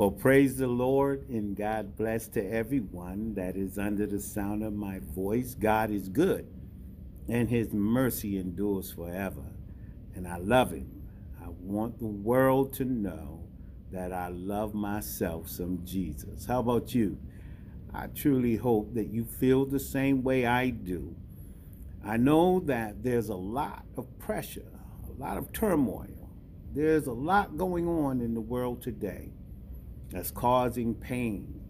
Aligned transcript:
Well, 0.00 0.10
praise 0.10 0.56
the 0.56 0.66
Lord 0.66 1.28
and 1.28 1.54
God 1.54 1.94
bless 1.94 2.26
to 2.28 2.42
everyone 2.42 3.34
that 3.34 3.54
is 3.54 3.76
under 3.78 4.06
the 4.06 4.18
sound 4.18 4.62
of 4.62 4.72
my 4.72 4.98
voice. 4.98 5.54
God 5.54 5.90
is 5.90 6.08
good 6.08 6.46
and 7.28 7.50
his 7.50 7.74
mercy 7.74 8.38
endures 8.38 8.90
forever. 8.90 9.44
And 10.14 10.26
I 10.26 10.38
love 10.38 10.70
him. 10.70 11.02
I 11.38 11.50
want 11.50 11.98
the 11.98 12.06
world 12.06 12.72
to 12.76 12.86
know 12.86 13.44
that 13.92 14.10
I 14.10 14.28
love 14.28 14.72
myself 14.72 15.50
some 15.50 15.84
Jesus. 15.84 16.46
How 16.46 16.60
about 16.60 16.94
you? 16.94 17.18
I 17.92 18.06
truly 18.06 18.56
hope 18.56 18.94
that 18.94 19.08
you 19.08 19.26
feel 19.26 19.66
the 19.66 19.78
same 19.78 20.22
way 20.22 20.46
I 20.46 20.70
do. 20.70 21.14
I 22.02 22.16
know 22.16 22.60
that 22.60 23.02
there's 23.02 23.28
a 23.28 23.34
lot 23.34 23.84
of 23.98 24.18
pressure, 24.18 24.80
a 25.06 25.20
lot 25.20 25.36
of 25.36 25.52
turmoil. 25.52 26.30
There's 26.72 27.06
a 27.06 27.12
lot 27.12 27.58
going 27.58 27.86
on 27.86 28.22
in 28.22 28.32
the 28.32 28.40
world 28.40 28.80
today 28.80 29.32
that's 30.10 30.30
causing 30.30 30.94
pain, 30.94 31.60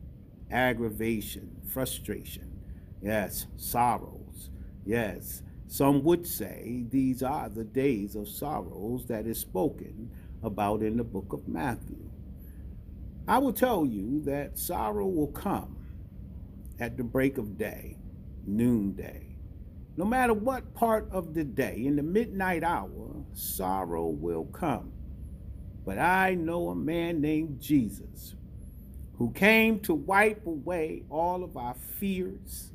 aggravation, 0.50 1.56
frustration, 1.66 2.50
yes, 3.02 3.46
sorrows, 3.56 4.50
yes. 4.84 5.42
Some 5.68 6.02
would 6.02 6.26
say 6.26 6.84
these 6.88 7.22
are 7.22 7.48
the 7.48 7.64
days 7.64 8.16
of 8.16 8.28
sorrows 8.28 9.06
that 9.06 9.26
is 9.26 9.38
spoken 9.38 10.10
about 10.42 10.82
in 10.82 10.96
the 10.96 11.04
book 11.04 11.32
of 11.32 11.46
Matthew. 11.46 12.10
I 13.28 13.38
will 13.38 13.52
tell 13.52 13.86
you 13.86 14.20
that 14.22 14.58
sorrow 14.58 15.06
will 15.06 15.28
come 15.28 15.76
at 16.80 16.96
the 16.96 17.04
break 17.04 17.38
of 17.38 17.56
day, 17.56 17.96
noonday. 18.46 19.36
No 19.96 20.04
matter 20.04 20.34
what 20.34 20.74
part 20.74 21.08
of 21.12 21.34
the 21.34 21.44
day, 21.44 21.84
in 21.84 21.94
the 21.94 22.02
midnight 22.02 22.64
hour, 22.64 23.22
sorrow 23.32 24.08
will 24.08 24.46
come. 24.46 24.92
But 25.84 25.98
I 25.98 26.34
know 26.34 26.70
a 26.70 26.74
man 26.74 27.20
named 27.20 27.60
Jesus 27.60 28.34
who 29.20 29.30
came 29.32 29.78
to 29.78 29.92
wipe 29.92 30.46
away 30.46 31.02
all 31.10 31.44
of 31.44 31.54
our 31.54 31.74
fears, 31.74 32.72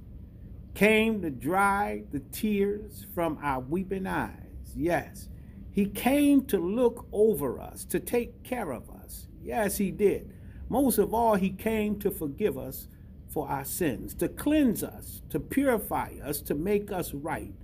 came 0.75 1.19
to 1.19 1.31
dry 1.31 2.03
the 2.11 2.19
tears 2.19 3.08
from 3.16 3.39
our 3.42 3.59
weeping 3.59 4.06
eyes. 4.06 4.72
Yes, 4.75 5.28
he 5.72 5.88
came 5.88 6.45
to 6.45 6.59
look 6.59 7.08
over 7.11 7.59
us, 7.59 7.84
to 7.86 8.00
take 8.00 8.44
care 8.44 8.72
of 8.72 8.92
us. 8.92 9.25
Yes, 9.42 9.78
he 9.78 9.89
did. 9.89 10.36
Most 10.69 11.00
of 11.00 11.16
all, 11.16 11.34
he 11.34 11.50
came 11.50 11.97
to 12.02 12.11
forgive 12.11 12.59
us 12.59 12.89
for 13.28 13.50
our 13.50 13.66
sins, 13.66 14.14
to 14.14 14.30
cleanse 14.30 14.84
us, 14.84 15.23
to 15.31 15.39
purify 15.39 16.12
us, 16.23 16.41
to 16.41 16.53
make 16.53 16.91
us 16.91 17.12
right, 17.12 17.56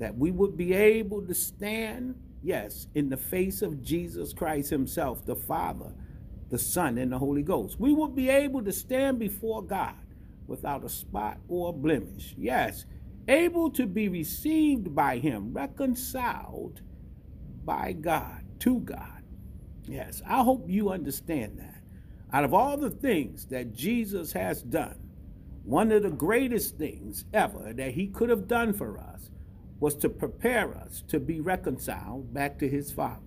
that 0.00 0.18
we 0.18 0.32
would 0.32 0.56
be 0.56 0.72
able 0.72 1.22
to 1.22 1.32
stand 1.32 2.16
Yes, 2.46 2.86
in 2.94 3.08
the 3.08 3.16
face 3.16 3.60
of 3.60 3.82
Jesus 3.82 4.32
Christ 4.32 4.70
Himself, 4.70 5.26
the 5.26 5.34
Father, 5.34 5.92
the 6.50 6.58
Son, 6.58 6.98
and 6.98 7.12
the 7.12 7.18
Holy 7.18 7.42
Ghost. 7.42 7.80
We 7.80 7.92
will 7.92 8.08
be 8.08 8.28
able 8.28 8.62
to 8.62 8.72
stand 8.72 9.18
before 9.18 9.62
God 9.62 9.96
without 10.46 10.84
a 10.84 10.88
spot 10.88 11.38
or 11.48 11.70
a 11.70 11.72
blemish. 11.72 12.34
Yes, 12.38 12.84
able 13.28 13.70
to 13.70 13.86
be 13.86 14.08
received 14.08 14.94
by 14.94 15.18
Him, 15.18 15.52
reconciled 15.52 16.82
by 17.64 17.92
God, 17.92 18.44
to 18.60 18.80
God. 18.80 19.22
Yes, 19.84 20.22
I 20.26 20.42
hope 20.42 20.64
you 20.68 20.90
understand 20.90 21.58
that. 21.58 21.82
Out 22.32 22.44
of 22.44 22.54
all 22.54 22.76
the 22.76 22.90
things 22.90 23.46
that 23.46 23.72
Jesus 23.72 24.32
has 24.32 24.62
done, 24.62 24.98
one 25.64 25.90
of 25.90 26.02
the 26.02 26.10
greatest 26.10 26.76
things 26.76 27.24
ever 27.32 27.72
that 27.72 27.92
He 27.92 28.06
could 28.06 28.30
have 28.30 28.46
done 28.46 28.72
for 28.72 28.98
us 28.98 29.16
was 29.80 29.94
to 29.96 30.08
prepare 30.08 30.76
us 30.76 31.02
to 31.08 31.20
be 31.20 31.40
reconciled 31.40 32.32
back 32.32 32.58
to 32.58 32.68
his 32.68 32.92
Father. 32.92 33.20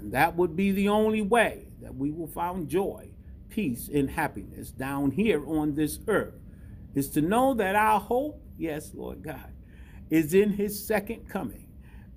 And 0.00 0.12
that 0.12 0.36
would 0.36 0.54
be 0.54 0.70
the 0.70 0.88
only 0.88 1.22
way 1.22 1.67
that 1.80 1.94
we 1.94 2.10
will 2.10 2.26
find 2.26 2.68
joy, 2.68 3.10
peace, 3.48 3.88
and 3.92 4.10
happiness 4.10 4.70
down 4.70 5.10
here 5.10 5.46
on 5.46 5.74
this 5.74 5.98
earth, 6.08 6.34
is 6.94 7.08
to 7.10 7.20
know 7.20 7.54
that 7.54 7.74
our 7.74 8.00
hope, 8.00 8.42
yes, 8.56 8.92
Lord 8.94 9.22
God, 9.22 9.52
is 10.10 10.34
in 10.34 10.52
his 10.52 10.84
second 10.86 11.28
coming. 11.28 11.66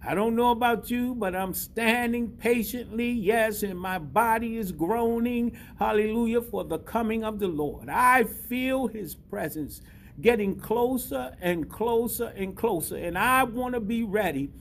I 0.03 0.15
don't 0.15 0.35
know 0.35 0.49
about 0.49 0.89
you, 0.89 1.13
but 1.13 1.35
I'm 1.35 1.53
standing 1.53 2.29
patiently, 2.29 3.11
yes, 3.11 3.61
and 3.61 3.79
my 3.79 3.99
body 3.99 4.57
is 4.57 4.71
groaning, 4.71 5.55
hallelujah, 5.77 6.41
for 6.41 6.63
the 6.63 6.79
coming 6.79 7.23
of 7.23 7.37
the 7.37 7.47
Lord. 7.47 7.87
I 7.87 8.23
feel 8.23 8.87
his 8.87 9.13
presence 9.13 9.81
getting 10.19 10.59
closer 10.59 11.35
and 11.39 11.69
closer 11.69 12.33
and 12.35 12.55
closer. 12.55 12.97
And 12.97 13.17
I 13.17 13.43
want 13.43 13.75
to 13.75 13.79
be 13.79 14.03
ready 14.03 14.51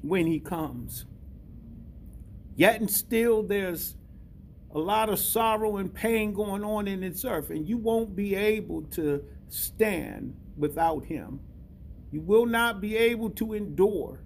when 0.00 0.26
he 0.26 0.38
comes. 0.38 1.06
Yet 2.56 2.80
and 2.80 2.90
still, 2.90 3.42
there's 3.42 3.96
a 4.74 4.78
lot 4.78 5.08
of 5.08 5.18
sorrow 5.18 5.76
and 5.76 5.94
pain 5.94 6.32
going 6.32 6.64
on 6.64 6.88
in 6.88 7.00
this 7.00 7.24
earth, 7.24 7.50
and 7.50 7.68
you 7.68 7.78
won't 7.78 8.16
be 8.16 8.34
able 8.34 8.82
to 8.82 9.24
stand 9.48 10.36
without 10.56 11.04
him. 11.04 11.40
You 12.10 12.20
will 12.20 12.46
not 12.46 12.80
be 12.80 12.96
able 12.96 13.30
to 13.30 13.54
endure 13.54 14.20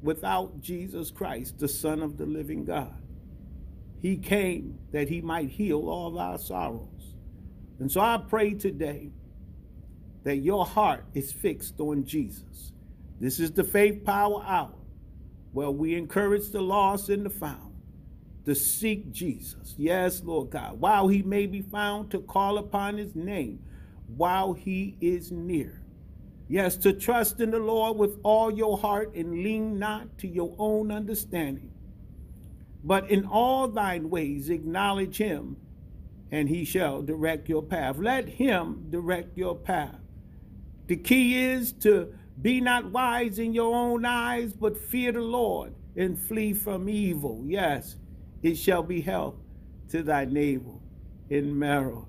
without 0.00 0.60
Jesus 0.60 1.10
Christ, 1.10 1.58
the 1.58 1.68
Son 1.68 2.00
of 2.00 2.16
the 2.16 2.26
living 2.26 2.64
God. 2.64 2.94
He 4.00 4.16
came 4.16 4.78
that 4.92 5.08
he 5.08 5.20
might 5.20 5.48
heal 5.48 5.88
all 5.88 6.16
our 6.18 6.38
sorrows. 6.38 7.14
And 7.80 7.90
so 7.90 8.00
I 8.00 8.22
pray 8.28 8.54
today 8.54 9.10
that 10.22 10.36
your 10.36 10.64
heart 10.64 11.04
is 11.14 11.32
fixed 11.32 11.80
on 11.80 12.04
Jesus. 12.04 12.72
This 13.20 13.40
is 13.40 13.50
the 13.50 13.64
faith 13.64 14.04
power 14.04 14.44
hour 14.46 14.74
where 15.52 15.70
we 15.70 15.96
encourage 15.96 16.50
the 16.50 16.60
lost 16.60 17.08
and 17.08 17.26
the 17.26 17.30
found 17.30 17.67
to 18.48 18.54
seek 18.54 19.12
Jesus. 19.12 19.74
Yes, 19.76 20.22
Lord 20.24 20.48
God, 20.48 20.80
while 20.80 21.06
he 21.06 21.20
may 21.22 21.44
be 21.44 21.60
found 21.60 22.10
to 22.12 22.20
call 22.20 22.56
upon 22.56 22.96
his 22.96 23.14
name, 23.14 23.60
while 24.16 24.54
he 24.54 24.96
is 25.02 25.30
near. 25.30 25.82
Yes, 26.48 26.78
to 26.78 26.94
trust 26.94 27.40
in 27.42 27.50
the 27.50 27.58
Lord 27.58 27.98
with 27.98 28.18
all 28.22 28.50
your 28.50 28.78
heart 28.78 29.14
and 29.14 29.42
lean 29.42 29.78
not 29.78 30.16
to 30.20 30.26
your 30.26 30.54
own 30.58 30.90
understanding. 30.90 31.70
But 32.82 33.10
in 33.10 33.26
all 33.26 33.68
thine 33.68 34.08
ways 34.08 34.48
acknowledge 34.48 35.18
him, 35.18 35.58
and 36.30 36.48
he 36.48 36.64
shall 36.64 37.02
direct 37.02 37.50
your 37.50 37.62
path. 37.62 37.98
Let 37.98 38.30
him 38.30 38.86
direct 38.88 39.36
your 39.36 39.56
path. 39.56 40.00
The 40.86 40.96
key 40.96 41.38
is 41.38 41.72
to 41.80 42.14
be 42.40 42.62
not 42.62 42.92
wise 42.92 43.38
in 43.38 43.52
your 43.52 43.74
own 43.74 44.06
eyes, 44.06 44.54
but 44.54 44.78
fear 44.78 45.12
the 45.12 45.20
Lord 45.20 45.74
and 45.96 46.18
flee 46.18 46.54
from 46.54 46.88
evil. 46.88 47.44
Yes, 47.46 47.96
it 48.42 48.56
shall 48.56 48.82
be 48.82 49.00
health 49.00 49.34
to 49.90 50.02
thy 50.02 50.24
navel 50.24 50.82
and 51.30 51.54
marrow 51.56 52.08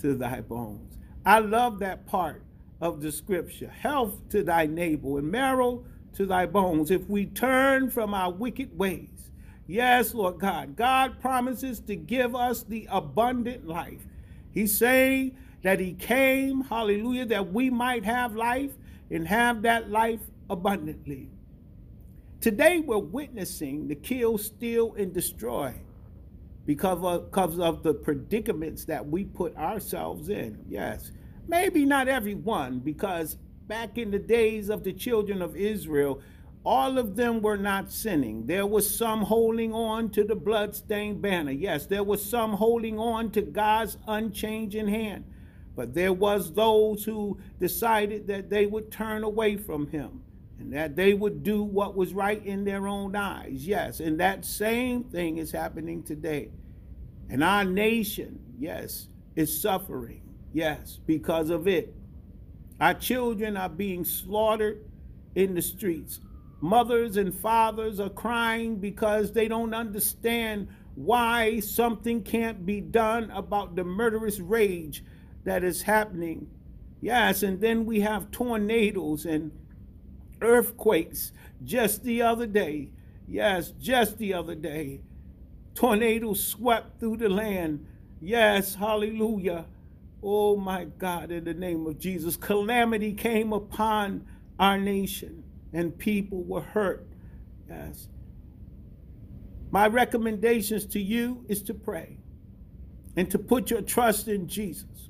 to 0.00 0.14
thy 0.14 0.40
bones. 0.40 0.98
I 1.24 1.38
love 1.38 1.78
that 1.80 2.06
part 2.06 2.42
of 2.80 3.00
the 3.00 3.12
scripture. 3.12 3.68
Health 3.68 4.28
to 4.30 4.42
thy 4.42 4.66
navel 4.66 5.18
and 5.18 5.30
marrow 5.30 5.84
to 6.14 6.26
thy 6.26 6.46
bones. 6.46 6.90
If 6.90 7.08
we 7.08 7.26
turn 7.26 7.90
from 7.90 8.12
our 8.12 8.30
wicked 8.30 8.76
ways, 8.76 9.30
yes, 9.66 10.14
Lord 10.14 10.38
God, 10.38 10.76
God 10.76 11.20
promises 11.20 11.80
to 11.80 11.96
give 11.96 12.34
us 12.34 12.64
the 12.64 12.88
abundant 12.90 13.66
life. 13.66 14.04
He's 14.50 14.76
saying 14.76 15.36
that 15.62 15.80
he 15.80 15.94
came, 15.94 16.62
hallelujah, 16.62 17.26
that 17.26 17.52
we 17.52 17.70
might 17.70 18.04
have 18.04 18.34
life 18.34 18.72
and 19.10 19.26
have 19.28 19.62
that 19.62 19.90
life 19.90 20.20
abundantly. 20.50 21.30
Today 22.42 22.80
we're 22.80 22.98
witnessing 22.98 23.86
the 23.86 23.94
kill, 23.94 24.36
steal, 24.36 24.94
and 24.94 25.14
destroy 25.14 25.72
because 26.66 26.98
of, 27.04 27.30
because 27.30 27.60
of 27.60 27.84
the 27.84 27.94
predicaments 27.94 28.84
that 28.86 29.06
we 29.06 29.26
put 29.26 29.56
ourselves 29.56 30.28
in. 30.28 30.58
Yes, 30.68 31.12
maybe 31.46 31.84
not 31.84 32.08
everyone, 32.08 32.80
because 32.80 33.36
back 33.68 33.96
in 33.96 34.10
the 34.10 34.18
days 34.18 34.70
of 34.70 34.82
the 34.82 34.92
children 34.92 35.40
of 35.40 35.54
Israel, 35.54 36.20
all 36.64 36.98
of 36.98 37.14
them 37.14 37.42
were 37.42 37.56
not 37.56 37.92
sinning. 37.92 38.44
There 38.44 38.66
was 38.66 38.92
some 38.92 39.22
holding 39.22 39.72
on 39.72 40.10
to 40.10 40.24
the 40.24 40.34
bloodstained 40.34 41.22
banner. 41.22 41.52
Yes, 41.52 41.86
there 41.86 42.02
was 42.02 42.28
some 42.28 42.54
holding 42.54 42.98
on 42.98 43.30
to 43.30 43.42
God's 43.42 43.98
unchanging 44.08 44.88
hand. 44.88 45.26
But 45.76 45.94
there 45.94 46.12
was 46.12 46.52
those 46.52 47.04
who 47.04 47.38
decided 47.60 48.26
that 48.26 48.50
they 48.50 48.66
would 48.66 48.90
turn 48.90 49.22
away 49.22 49.56
from 49.56 49.86
him 49.86 50.22
and 50.62 50.72
that 50.72 50.94
they 50.94 51.12
would 51.12 51.42
do 51.42 51.62
what 51.62 51.96
was 51.96 52.14
right 52.14 52.44
in 52.46 52.64
their 52.64 52.86
own 52.86 53.16
eyes. 53.16 53.66
Yes, 53.66 53.98
and 53.98 54.18
that 54.20 54.44
same 54.44 55.02
thing 55.02 55.38
is 55.38 55.50
happening 55.50 56.04
today. 56.04 56.50
And 57.28 57.42
our 57.42 57.64
nation, 57.64 58.38
yes, 58.58 59.08
is 59.34 59.60
suffering. 59.60 60.22
Yes, 60.52 61.00
because 61.04 61.50
of 61.50 61.66
it. 61.66 61.94
Our 62.80 62.94
children 62.94 63.56
are 63.56 63.68
being 63.68 64.04
slaughtered 64.04 64.84
in 65.34 65.54
the 65.54 65.62
streets. 65.62 66.20
Mothers 66.60 67.16
and 67.16 67.34
fathers 67.34 67.98
are 67.98 68.10
crying 68.10 68.76
because 68.76 69.32
they 69.32 69.48
don't 69.48 69.74
understand 69.74 70.68
why 70.94 71.58
something 71.58 72.22
can't 72.22 72.64
be 72.64 72.80
done 72.80 73.30
about 73.32 73.74
the 73.74 73.82
murderous 73.82 74.38
rage 74.38 75.02
that 75.44 75.64
is 75.64 75.82
happening. 75.82 76.46
Yes, 77.00 77.42
and 77.42 77.60
then 77.60 77.84
we 77.84 78.00
have 78.00 78.30
tornadoes 78.30 79.24
and 79.24 79.50
earthquakes 80.44 81.32
just 81.64 82.02
the 82.04 82.22
other 82.22 82.46
day. 82.46 82.90
Yes, 83.28 83.72
just 83.80 84.18
the 84.18 84.34
other 84.34 84.54
day. 84.54 85.00
Tornadoes 85.74 86.44
swept 86.44 87.00
through 87.00 87.16
the 87.18 87.28
land 87.28 87.86
Yes, 88.22 88.76
hallelujah. 88.76 89.66
Oh 90.22 90.56
my 90.56 90.84
God, 90.84 91.32
in 91.32 91.42
the 91.42 91.54
name 91.54 91.88
of 91.88 91.98
Jesus, 91.98 92.36
calamity 92.36 93.12
came 93.12 93.52
upon 93.52 94.24
our 94.60 94.78
nation 94.78 95.42
and 95.72 95.98
people 95.98 96.44
were 96.44 96.60
hurt. 96.60 97.04
Yes. 97.68 98.06
My 99.72 99.88
recommendations 99.88 100.86
to 100.86 101.00
you 101.00 101.44
is 101.48 101.62
to 101.64 101.74
pray 101.74 102.16
and 103.16 103.28
to 103.32 103.40
put 103.40 103.72
your 103.72 103.82
trust 103.82 104.28
in 104.28 104.46
Jesus. 104.46 105.08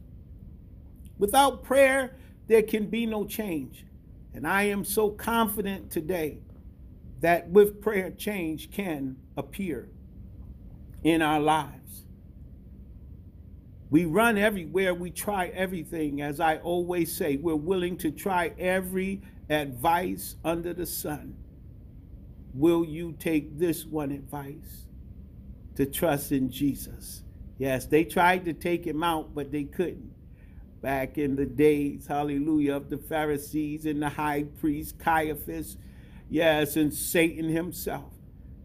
Without 1.19 1.63
prayer, 1.63 2.17
there 2.47 2.63
can 2.63 2.87
be 2.87 3.05
no 3.05 3.27
change. 3.27 3.85
And 4.35 4.47
I 4.47 4.65
am 4.65 4.85
so 4.85 5.11
confident 5.11 5.91
today 5.91 6.39
that 7.21 7.49
with 7.49 7.81
prayer, 7.81 8.11
change 8.11 8.71
can 8.71 9.17
appear 9.37 9.89
in 11.05 11.23
our 11.23 11.41
lives. 11.41 12.05
We 13.91 14.07
run 14.07 14.39
everywhere, 14.39 14.95
we 14.95 15.11
try 15.11 15.49
everything. 15.49 16.23
As 16.23 16.41
I 16.41 16.57
always 16.57 17.15
say, 17.15 17.37
we're 17.37 17.55
willing 17.55 17.99
to 17.99 18.11
try 18.11 18.53
every 18.59 19.21
advice 19.51 20.37
under 20.45 20.73
the 20.73 20.87
sun. 20.87 21.37
Will 22.55 22.85
you 22.85 23.15
take 23.19 23.59
this 23.59 23.85
one 23.85 24.11
advice? 24.11 24.87
To 25.77 25.87
trust 25.87 26.33
in 26.33 26.51
Jesus. 26.51 27.23
Yes, 27.59 27.87
they 27.87 28.05
tried 28.05 28.45
to 28.47 28.53
take 28.53 28.87
him 28.87 29.03
out, 29.03 29.35
but 29.35 29.53
they 29.53 29.65
couldn't. 29.65 30.13
Back 30.83 31.17
in 31.17 31.37
the 31.37 31.47
days, 31.47 32.09
hallelujah, 32.09 32.75
of 32.75 32.91
the 32.91 32.99
Pharisees 32.99 33.87
and 33.87 34.03
the 34.03 34.09
high 34.09 34.45
priest 34.61 34.99
Caiaphas, 34.99 35.77
yes, 36.29 36.77
and 36.77 36.93
Satan 36.93 37.49
himself. 37.49 38.13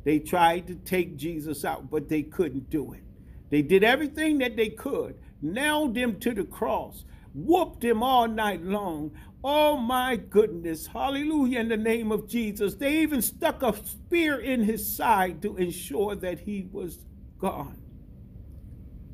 They 0.03 0.19
tried 0.19 0.65
to 0.67 0.75
take 0.75 1.15
Jesus 1.15 1.63
out, 1.63 1.91
but 1.91 2.09
they 2.09 2.23
couldn't 2.23 2.71
do 2.71 2.93
it. 2.93 3.03
They 3.49 3.61
did 3.61 3.83
everything 3.83 4.39
that 4.39 4.55
they 4.55 4.69
could, 4.69 5.15
nailed 5.41 5.95
him 5.95 6.19
to 6.21 6.33
the 6.33 6.43
cross, 6.43 7.05
whooped 7.35 7.83
him 7.83 8.01
all 8.01 8.27
night 8.27 8.63
long. 8.63 9.11
Oh 9.43 9.77
my 9.77 10.15
goodness, 10.15 10.87
hallelujah, 10.87 11.59
in 11.59 11.69
the 11.69 11.77
name 11.77 12.11
of 12.11 12.27
Jesus. 12.27 12.73
They 12.73 12.97
even 12.99 13.21
stuck 13.21 13.61
a 13.61 13.75
spear 13.85 14.39
in 14.39 14.63
his 14.63 14.95
side 14.95 15.41
to 15.43 15.55
ensure 15.57 16.15
that 16.15 16.39
he 16.39 16.67
was 16.71 16.97
gone. 17.37 17.79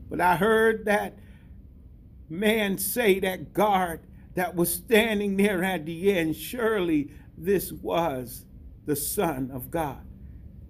But 0.10 0.22
I 0.22 0.38
heard 0.38 0.86
that 0.86 1.18
man 2.34 2.78
say, 2.78 3.20
that 3.20 3.54
guard 3.54 4.02
that 4.36 4.56
was 4.56 4.74
standing 4.74 5.38
there 5.38 5.64
at 5.64 5.86
the 5.86 6.12
end, 6.12 6.36
surely 6.36 7.12
this 7.38 7.72
was 7.72 8.46
the 8.86 8.96
Son 8.96 9.52
of 9.54 9.70
God. 9.72 10.06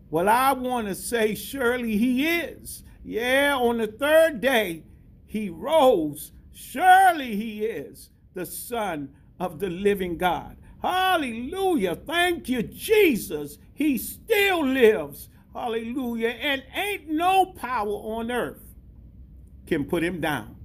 Well, 0.09 0.29
I 0.29 0.53
want 0.53 0.87
to 0.87 0.95
say, 0.95 1.33
surely 1.33 1.97
he 1.97 2.27
is. 2.27 2.83
Yeah, 3.03 3.55
on 3.55 3.79
the 3.79 3.87
third 3.87 4.41
day, 4.41 4.83
he 5.25 5.49
rose. 5.49 6.31
Surely 6.53 7.35
he 7.35 7.65
is 7.65 8.09
the 8.33 8.45
Son 8.45 9.13
of 9.39 9.59
the 9.59 9.69
living 9.69 10.17
God. 10.17 10.57
Hallelujah. 10.81 11.95
Thank 11.95 12.49
you, 12.49 12.61
Jesus. 12.61 13.57
He 13.73 13.97
still 13.97 14.65
lives. 14.65 15.29
Hallelujah. 15.53 16.29
And 16.29 16.63
ain't 16.75 17.09
no 17.09 17.45
power 17.45 17.89
on 17.89 18.31
earth 18.31 18.61
can 19.65 19.85
put 19.85 20.03
him 20.03 20.19
down. 20.19 20.55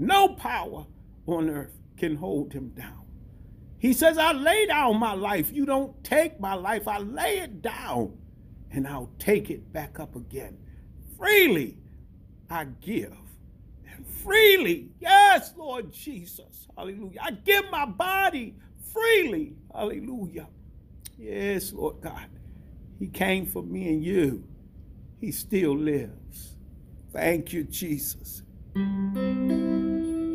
No 0.00 0.28
power 0.28 0.86
on 1.26 1.50
earth 1.50 1.78
can 1.98 2.16
hold 2.16 2.54
him 2.54 2.70
down. 2.70 3.04
He 3.78 3.92
says, 3.92 4.16
I 4.16 4.32
lay 4.32 4.64
down 4.64 4.98
my 4.98 5.12
life. 5.12 5.52
You 5.52 5.66
don't 5.66 6.02
take 6.02 6.40
my 6.40 6.54
life. 6.54 6.88
I 6.88 6.98
lay 6.98 7.40
it 7.40 7.60
down 7.60 8.16
and 8.70 8.88
I'll 8.88 9.10
take 9.18 9.50
it 9.50 9.70
back 9.74 10.00
up 10.00 10.16
again. 10.16 10.56
Freely 11.18 11.76
I 12.48 12.64
give. 12.80 13.14
And 13.92 14.06
freely, 14.06 14.88
yes, 15.00 15.52
Lord 15.54 15.92
Jesus. 15.92 16.66
Hallelujah. 16.78 17.20
I 17.22 17.32
give 17.32 17.70
my 17.70 17.84
body 17.84 18.54
freely. 18.94 19.52
Hallelujah. 19.74 20.48
Yes, 21.18 21.74
Lord 21.74 22.00
God. 22.00 22.30
He 22.98 23.06
came 23.06 23.44
for 23.44 23.62
me 23.62 23.88
and 23.90 24.02
you. 24.02 24.44
He 25.20 25.30
still 25.30 25.76
lives. 25.76 26.56
Thank 27.12 27.52
you, 27.52 27.64
Jesus. 27.64 28.44
Thank 28.74 29.16
you. 29.50 30.29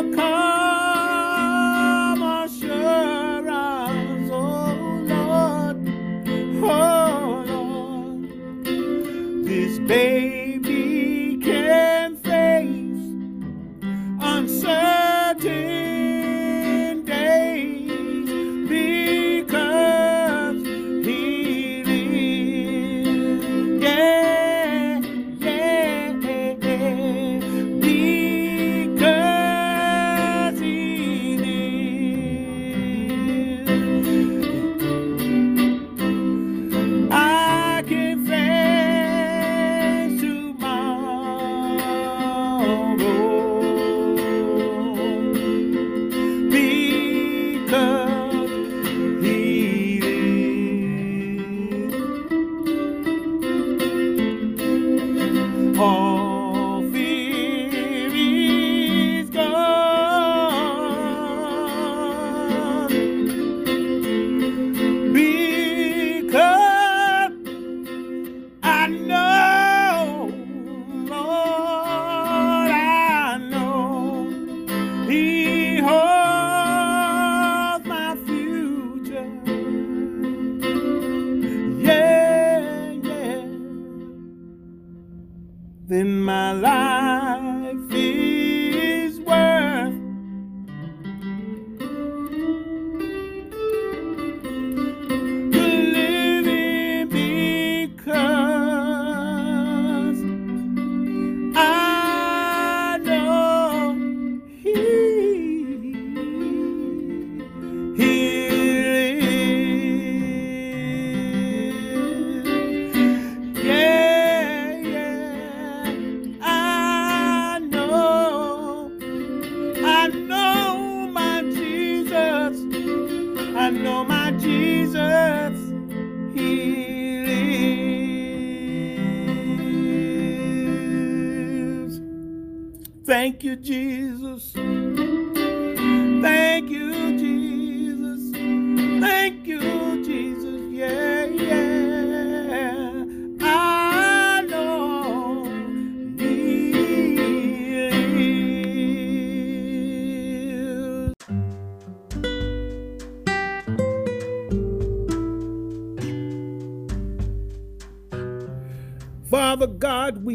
Come. 0.00 0.39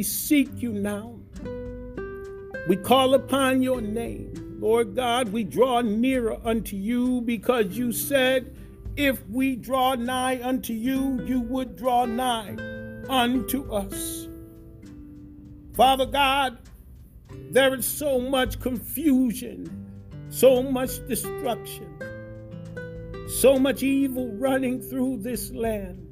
Seek 0.06 0.50
you 0.62 0.72
now. 0.72 1.20
We 2.68 2.78
call 2.78 3.14
upon 3.14 3.62
your 3.62 3.82
name. 3.82 4.58
Lord 4.60 4.96
God, 4.96 5.30
we 5.30 5.44
draw 5.44 5.82
nearer 5.82 6.40
unto 6.44 6.76
you 6.76 7.22
because 7.22 7.78
you 7.78 7.92
said, 7.92 8.56
if 8.96 9.28
we 9.28 9.56
draw 9.56 9.96
nigh 9.96 10.42
unto 10.42 10.74
you, 10.74 11.22
you 11.26 11.42
would 11.42 11.76
draw 11.76 12.06
nigh 12.06 12.56
unto 13.10 13.72
us. 13.72 14.28
Father 15.76 16.06
God, 16.06 16.58
there 17.52 17.74
is 17.76 17.86
so 17.86 18.20
much 18.20 18.60
confusion, 18.62 19.92
so 20.30 20.64
much 20.64 21.06
destruction, 21.08 21.90
so 23.28 23.60
much 23.60 23.84
evil 23.84 24.32
running 24.34 24.82
through 24.82 25.18
this 25.18 25.52
land. 25.52 26.08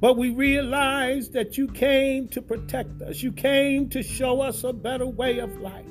But 0.00 0.16
we 0.16 0.30
realize 0.30 1.30
that 1.30 1.56
you 1.56 1.68
came 1.68 2.28
to 2.28 2.42
protect 2.42 3.00
us. 3.02 3.22
You 3.22 3.32
came 3.32 3.88
to 3.90 4.02
show 4.02 4.40
us 4.40 4.64
a 4.64 4.72
better 4.72 5.06
way 5.06 5.38
of 5.38 5.60
life. 5.60 5.84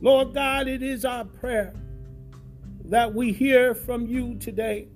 Lord 0.00 0.34
God, 0.34 0.66
it 0.66 0.82
is 0.82 1.04
our 1.04 1.24
prayer 1.24 1.72
that 2.86 3.14
we 3.14 3.32
hear 3.32 3.74
from 3.74 4.06
you 4.06 4.34
today 4.36 4.88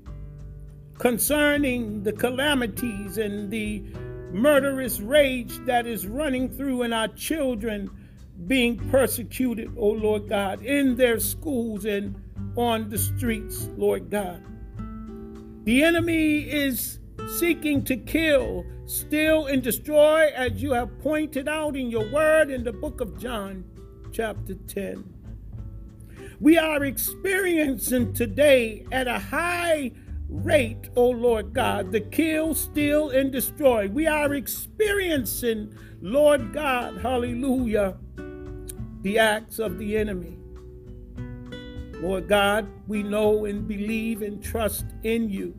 concerning 0.99 2.03
the 2.03 2.13
calamities 2.13 3.19
and 3.19 3.51
the 3.51 3.85
murderous 4.33 4.99
rage 5.01 5.59
that 5.67 5.87
is 5.87 6.07
running 6.07 6.49
through 6.49 6.83
and 6.83 6.93
our 6.93 7.09
children 7.09 7.91
being 8.47 8.77
persecuted, 8.91 9.71
oh 9.79 9.91
Lord 9.91 10.29
God, 10.29 10.63
in 10.63 10.97
their 10.97 11.21
schools 11.21 11.85
and 11.85 12.21
on 12.57 12.91
the 12.91 12.99
streets, 12.99 13.69
Lord 13.77 14.11
God. 14.11 14.43
The 15.65 15.85
enemy 15.85 16.41
is 16.41 16.99
seeking 17.27 17.83
to 17.85 17.97
kill, 17.97 18.65
steal, 18.87 19.47
and 19.47 19.63
destroy, 19.63 20.31
as 20.35 20.63
you 20.63 20.73
have 20.73 20.99
pointed 21.01 21.49
out 21.49 21.77
in 21.77 21.91
your 21.91 22.09
word 22.11 22.51
in 22.51 22.63
the 22.65 22.73
book 22.73 23.01
of 23.01 23.19
John, 23.19 23.65
chapter 24.13 24.55
10. 24.55 25.13
We 26.41 26.57
are 26.57 26.85
experiencing 26.85 28.13
today 28.13 28.87
at 28.93 29.09
a 29.09 29.19
high 29.19 29.93
rate, 30.29 30.89
O 30.97 31.07
oh 31.07 31.11
Lord 31.11 31.53
God, 31.53 31.93
the 31.93 32.01
kill, 32.01 32.55
steal, 32.55 33.11
and 33.11 33.33
destroy. 33.33 33.89
We 33.89 34.07
are 34.07 34.35
experiencing, 34.35 35.75
Lord 36.01 36.53
God, 36.53 36.99
hallelujah, 36.99 37.97
the 39.03 39.19
acts 39.19 39.59
of 39.59 39.79
the 39.79 39.97
enemy. 39.97 40.39
Lord 42.01 42.29
God, 42.29 42.69
we 42.87 43.03
know 43.03 43.47
and 43.47 43.67
believe 43.67 44.23
and 44.23 44.43
trust 44.43 44.85
in 45.03 45.31
you 45.31 45.55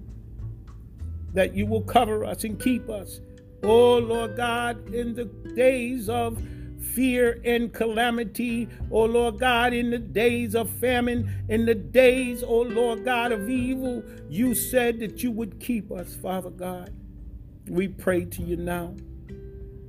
that 1.38 1.54
you 1.54 1.68
will 1.68 1.84
cover 1.84 2.26
us 2.26 2.44
and 2.44 2.60
keep 2.60 2.90
us. 2.90 3.22
Oh, 3.62 4.00
Lord 4.00 4.36
God, 4.36 4.92
in 4.92 5.14
the 5.14 5.26
days 5.54 6.10
of 6.10 6.42
fear 6.96 7.40
and 7.46 7.72
calamity, 7.72 8.68
oh 8.90 9.06
Lord 9.06 9.38
God, 9.38 9.72
in 9.72 9.92
the 9.92 10.00
days 10.00 10.56
of 10.56 10.68
famine, 10.68 11.32
in 11.48 11.68
the 11.68 11.76
days, 11.76 12.44
oh 12.44 12.62
Lord 12.62 13.06
God, 13.06 13.32
of 13.32 13.48
evil, 13.52 14.04
you 14.28 14.56
said 14.56 15.00
that 15.00 15.22
you 15.22 15.30
would 15.30 15.60
keep 15.60 15.92
us, 15.92 16.16
Father 16.16 16.50
God. 16.50 16.92
We 17.68 17.88
pray 17.88 18.26
to 18.26 18.42
you 18.42 18.58
now. 18.58 18.96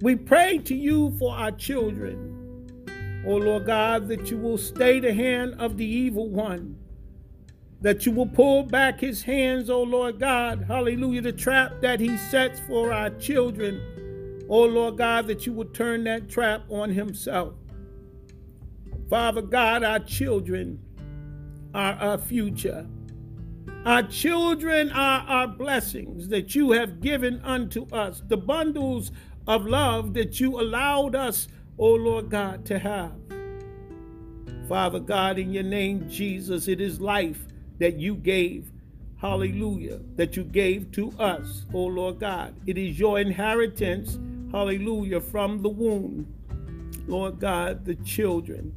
We 0.03 0.17
pray 0.17 0.59
to 0.59 0.75
you 0.75 1.17
for 1.19 1.35
our 1.35 1.53
children, 1.53 3.25
oh 3.27 3.37
Lord 3.37 3.65
God, 3.65 4.09
that 4.09 4.31
you 4.31 4.37
will 4.37 4.59
stay 4.59 5.01
the 5.01 5.15
hand 5.15 5.55
of 5.59 5.79
the 5.79 5.87
evil 5.87 6.29
one 6.29 6.77
that 7.81 8.05
you 8.05 8.13
will 8.13 8.27
pull 8.27 8.65
back 8.65 9.01
his 9.01 9.23
hands, 9.23 9.71
O 9.71 9.83
Lord 9.83 10.19
God. 10.19 10.65
Hallelujah. 10.67 11.23
The 11.23 11.33
trap 11.33 11.81
that 11.81 12.01
he 12.01 12.17
sets 12.17 12.61
for 12.61 12.93
our 12.93 13.11
children. 13.11 13.81
O 14.49 14.65
Lord 14.65 14.97
God, 14.97 15.27
that 15.27 15.47
you 15.47 15.53
will 15.53 15.67
turn 15.67 16.05
that 16.05 16.29
trap 16.29 16.63
on 16.71 16.91
himself. 16.91 17.55
Father 19.09 19.43
God, 19.43 19.85
our 19.85 20.01
children 20.01 20.81
are 21.75 21.95
our 21.95 22.19
future. 22.19 22.87
Our 23.85 24.03
children 24.03 24.91
are 24.91 25.21
our 25.21 25.47
blessings 25.47 26.29
that 26.29 26.55
you 26.55 26.73
have 26.73 27.01
given 27.01 27.41
unto 27.43 27.87
us, 27.95 28.23
the 28.27 28.37
bundles 28.37 29.13
of 29.47 29.67
love 29.67 30.15
that 30.15 30.41
you 30.41 30.61
allowed 30.61 31.15
us, 31.15 31.49
O 31.79 31.93
Lord 31.95 32.29
God, 32.31 32.65
to 32.67 32.79
have. 32.79 33.13
Father 34.69 35.01
God, 35.01 35.39
in 35.39 35.53
your 35.53 35.63
name, 35.63 36.09
Jesus, 36.11 36.69
it 36.69 36.81
is 36.81 37.01
life 37.01 37.47
that 37.79 37.99
you 37.99 38.15
gave, 38.15 38.71
hallelujah, 39.21 39.99
mm. 39.99 40.17
that 40.17 40.37
you 40.37 40.45
gave 40.45 40.91
to 40.93 41.13
us, 41.19 41.65
O 41.73 41.85
Lord 41.85 42.21
God. 42.21 42.55
It 42.67 42.79
is 42.79 42.99
your 42.99 43.19
inheritance, 43.19 44.19
hallelujah, 44.53 45.21
from 45.21 45.63
the 45.63 45.69
womb, 45.69 46.27
Lord 47.07 47.41
God, 47.41 47.85
the 47.85 47.95
children. 47.97 48.75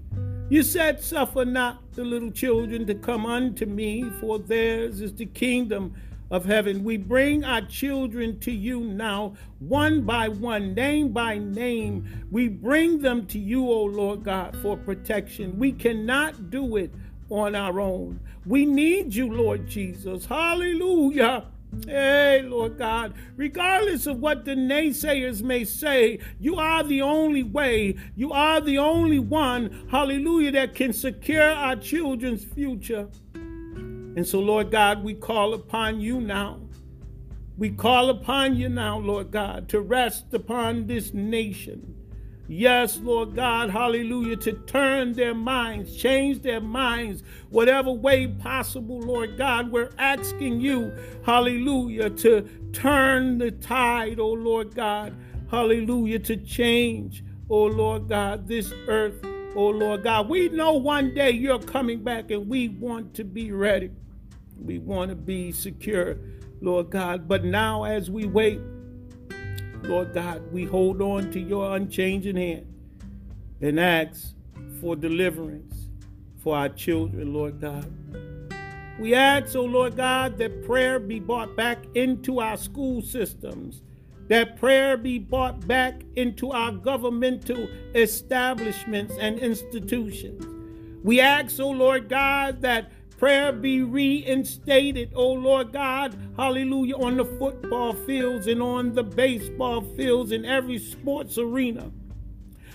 You 0.50 0.64
said, 0.64 1.02
Suffer 1.02 1.46
not 1.46 1.94
the 1.94 2.04
little 2.04 2.32
children 2.32 2.86
to 2.88 2.96
come 2.96 3.26
unto 3.26 3.66
me, 3.66 4.10
for 4.20 4.38
theirs 4.38 5.00
is 5.00 5.14
the 5.14 5.26
kingdom 5.26 5.94
of 6.30 6.46
heaven. 6.46 6.84
We 6.84 6.98
bring 6.98 7.44
our 7.44 7.62
children 7.62 8.40
to 8.40 8.52
you 8.52 8.80
now, 8.80 9.36
one 9.60 10.02
by 10.02 10.30
one, 10.30 10.74
name 10.74 11.10
by 11.10 11.38
name. 11.38 12.26
We 12.32 12.48
bring 12.48 13.00
them 13.00 13.28
to 13.28 13.40
you, 13.40 13.70
O 13.70 13.84
Lord 13.84 14.24
God, 14.24 14.58
for 14.62 14.78
protection. 14.78 15.60
We 15.60 15.74
cannot 15.74 16.50
do 16.50 16.78
it 16.78 16.92
on 17.32 17.56
our 17.56 17.80
own. 17.80 18.20
We 18.46 18.66
need 18.66 19.16
you, 19.16 19.32
Lord 19.32 19.68
Jesus. 19.68 20.26
Hallelujah. 20.26 21.46
Hey, 21.88 22.42
Lord 22.42 22.78
God, 22.78 23.14
regardless 23.38 24.06
of 24.06 24.20
what 24.20 24.44
the 24.44 24.56
naysayers 24.56 25.42
may 25.42 25.64
say, 25.64 26.20
you 26.38 26.58
are 26.58 26.84
the 26.84 27.02
only 27.02 27.44
way. 27.44 27.96
You 28.14 28.34
are 28.34 28.60
the 28.60 28.78
only 28.78 29.20
one, 29.20 29.88
hallelujah, 29.90 30.52
that 30.52 30.76
can 30.76 30.92
secure 30.92 31.50
our 31.50 31.78
children's 31.78 32.44
future. 32.44 33.08
And 33.34 34.28
so, 34.28 34.42
Lord 34.42 34.70
God, 34.70 35.02
we 35.02 35.14
call 35.14 35.54
upon 35.54 36.02
you 36.02 36.20
now. 36.20 36.60
We 37.58 37.70
call 37.70 38.10
upon 38.10 38.58
you 38.58 38.68
now, 38.68 38.98
Lord 38.98 39.32
God, 39.32 39.70
to 39.70 39.80
rest 39.80 40.34
upon 40.34 40.88
this 40.88 41.14
nation. 41.14 41.96
Yes, 42.54 43.00
Lord 43.00 43.34
God, 43.34 43.70
hallelujah, 43.70 44.36
to 44.36 44.52
turn 44.52 45.14
their 45.14 45.34
minds, 45.34 45.96
change 45.96 46.42
their 46.42 46.60
minds, 46.60 47.24
whatever 47.50 47.94
way 47.94 48.28
possible, 48.28 49.00
Lord 49.00 49.38
God. 49.38 49.72
We're 49.72 49.92
asking 49.98 50.60
you, 50.60 50.92
hallelujah, 51.24 52.10
to 52.10 52.42
turn 52.74 53.38
the 53.38 53.52
tide, 53.52 54.20
oh 54.20 54.34
Lord 54.34 54.76
God, 54.76 55.16
hallelujah, 55.50 56.20
to 56.20 56.36
change, 56.36 57.24
oh 57.50 57.68
Lord 57.68 58.10
God, 58.10 58.50
this 58.50 58.74
earth, 58.90 59.26
oh 59.56 59.70
Lord 59.70 60.04
God. 60.04 60.28
We 60.28 60.50
know 60.50 60.74
one 60.74 61.14
day 61.14 61.32
you're 61.32 61.58
coming 61.58 62.04
back 62.04 62.32
and 62.32 62.50
we 62.50 62.68
want 62.68 63.14
to 63.14 63.24
be 63.24 63.54
ready. 63.54 63.92
We 64.62 64.80
want 64.80 65.08
to 65.10 65.16
be 65.16 65.54
secure, 65.54 66.18
Lord 66.60 66.90
God. 66.90 67.30
But 67.30 67.46
now, 67.46 67.86
as 67.86 68.12
we 68.12 68.26
wait, 68.26 68.60
Lord 69.84 70.14
God, 70.14 70.52
we 70.52 70.66
hold 70.66 71.02
on 71.02 71.32
to 71.32 71.40
your 71.40 71.76
unchanging 71.76 72.36
hand 72.36 72.68
and 73.62 73.80
ask 73.80 74.34
for 74.80 74.96
deliverance 74.96 75.88
for 76.44 76.56
our 76.56 76.70
children, 76.70 77.34
Lord 77.34 77.60
God. 77.60 77.92
We 79.00 79.16
ask, 79.16 79.56
oh 79.56 79.64
Lord 79.64 79.96
God, 79.96 80.38
that 80.38 80.64
prayer 80.64 81.00
be 81.00 81.20
brought 81.20 81.56
back 81.56 81.80
into 81.96 82.40
our 82.40 82.58
school 82.58 83.02
systems, 83.02 83.82
that 84.28 84.58
prayer 84.58 84.98
be 84.98 85.18
brought 85.18 85.68
back 85.68 86.04
into 86.16 86.52
our 86.52 86.72
governmental 86.72 87.68
establishments 87.96 89.16
and 89.20 89.40
institutions. 89.40 90.46
We 91.04 91.20
ask, 91.20 91.60
oh 91.60 91.72
Lord 91.72 92.10
God, 92.10 92.62
that 92.62 92.92
Prayer 93.22 93.52
be 93.52 93.84
reinstated, 93.84 95.12
oh 95.14 95.34
Lord 95.34 95.72
God, 95.72 96.18
hallelujah, 96.38 96.98
on 96.98 97.18
the 97.18 97.26
football 97.26 97.94
fields 97.94 98.48
and 98.48 98.64
on 98.64 98.94
the 98.94 99.04
baseball 99.04 99.82
fields 99.96 100.32
and 100.32 100.44
every 100.44 100.80
sports 100.80 101.38
arena. 101.38 101.92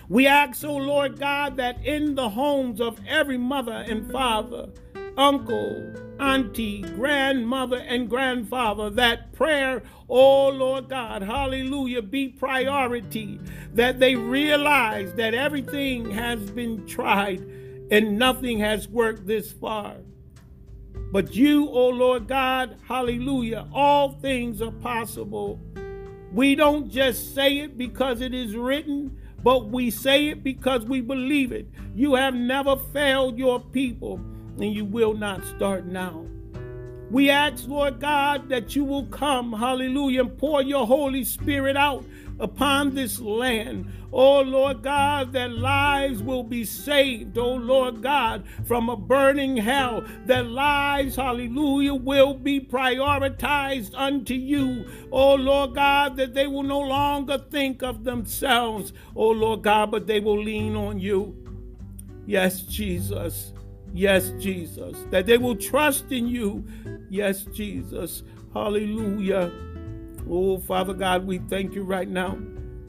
We 0.08 0.28
ask, 0.28 0.64
oh 0.64 0.76
Lord 0.76 1.18
God, 1.18 1.56
that 1.56 1.84
in 1.84 2.14
the 2.14 2.28
homes 2.28 2.80
of 2.80 3.00
every 3.08 3.36
mother 3.36 3.72
and 3.88 4.08
father, 4.12 4.68
uncle, 5.16 5.92
auntie, 6.20 6.82
grandmother, 6.82 7.78
and 7.78 8.08
grandfather, 8.08 8.88
that 8.90 9.32
prayer, 9.32 9.82
oh 10.08 10.50
Lord 10.50 10.88
God, 10.88 11.22
hallelujah, 11.22 12.02
be 12.02 12.28
priority, 12.28 13.40
that 13.74 13.98
they 13.98 14.14
realize 14.14 15.12
that 15.14 15.34
everything 15.34 16.08
has 16.12 16.52
been 16.52 16.86
tried 16.86 17.40
and 17.90 18.16
nothing 18.16 18.60
has 18.60 18.86
worked 18.86 19.26
this 19.26 19.50
far. 19.50 19.96
But 21.12 21.34
you, 21.34 21.68
oh 21.68 21.88
Lord 21.88 22.26
God, 22.26 22.76
hallelujah, 22.86 23.66
all 23.72 24.12
things 24.12 24.60
are 24.60 24.72
possible. 24.72 25.60
We 26.32 26.54
don't 26.54 26.90
just 26.90 27.34
say 27.34 27.58
it 27.58 27.78
because 27.78 28.20
it 28.20 28.34
is 28.34 28.56
written, 28.56 29.16
but 29.42 29.68
we 29.68 29.90
say 29.90 30.28
it 30.28 30.42
because 30.42 30.84
we 30.84 31.00
believe 31.00 31.52
it. 31.52 31.68
You 31.94 32.14
have 32.14 32.34
never 32.34 32.76
failed 32.76 33.38
your 33.38 33.60
people, 33.60 34.20
and 34.58 34.74
you 34.74 34.84
will 34.84 35.14
not 35.14 35.44
start 35.44 35.86
now. 35.86 36.26
We 37.10 37.30
ask, 37.30 37.68
Lord 37.68 38.00
God, 38.00 38.48
that 38.48 38.74
you 38.74 38.84
will 38.84 39.06
come, 39.06 39.52
hallelujah, 39.52 40.22
and 40.22 40.36
pour 40.36 40.60
your 40.60 40.86
Holy 40.86 41.22
Spirit 41.24 41.76
out 41.76 42.04
upon 42.38 42.94
this 42.94 43.20
land. 43.20 43.86
Oh 44.12 44.40
Lord 44.40 44.82
God, 44.82 45.32
that 45.32 45.52
lives 45.52 46.22
will 46.22 46.42
be 46.42 46.64
saved, 46.64 47.36
oh 47.38 47.54
Lord 47.54 48.02
God, 48.02 48.44
from 48.64 48.88
a 48.88 48.96
burning 48.96 49.56
hell. 49.56 50.04
That 50.26 50.46
lives, 50.46 51.16
hallelujah, 51.16 51.94
will 51.94 52.34
be 52.34 52.60
prioritized 52.60 53.92
unto 53.94 54.34
you. 54.34 54.86
Oh 55.10 55.34
Lord 55.34 55.74
God, 55.74 56.16
that 56.16 56.34
they 56.34 56.46
will 56.46 56.62
no 56.62 56.80
longer 56.80 57.38
think 57.50 57.82
of 57.82 58.04
themselves, 58.04 58.92
oh 59.14 59.30
Lord 59.30 59.62
God, 59.62 59.90
but 59.90 60.06
they 60.06 60.20
will 60.20 60.42
lean 60.42 60.76
on 60.76 60.98
you. 60.98 61.36
Yes, 62.26 62.62
Jesus. 62.62 63.52
Yes, 63.92 64.30
Jesus. 64.38 65.04
That 65.10 65.26
they 65.26 65.38
will 65.38 65.56
trust 65.56 66.10
in 66.12 66.26
you. 66.26 66.66
Yes, 67.08 67.44
Jesus. 67.44 68.24
Hallelujah. 68.52 69.52
Oh, 70.28 70.58
Father 70.58 70.94
God, 70.94 71.26
we 71.26 71.38
thank 71.38 71.74
you 71.74 71.82
right 71.82 72.08
now. 72.08 72.36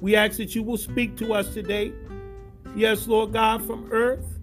We 0.01 0.15
ask 0.15 0.37
that 0.37 0.55
you 0.55 0.63
will 0.63 0.77
speak 0.77 1.15
to 1.17 1.33
us 1.33 1.53
today. 1.53 1.93
Yes, 2.75 3.07
Lord 3.07 3.33
God, 3.33 3.65
from 3.65 3.89
earth, 3.91 4.39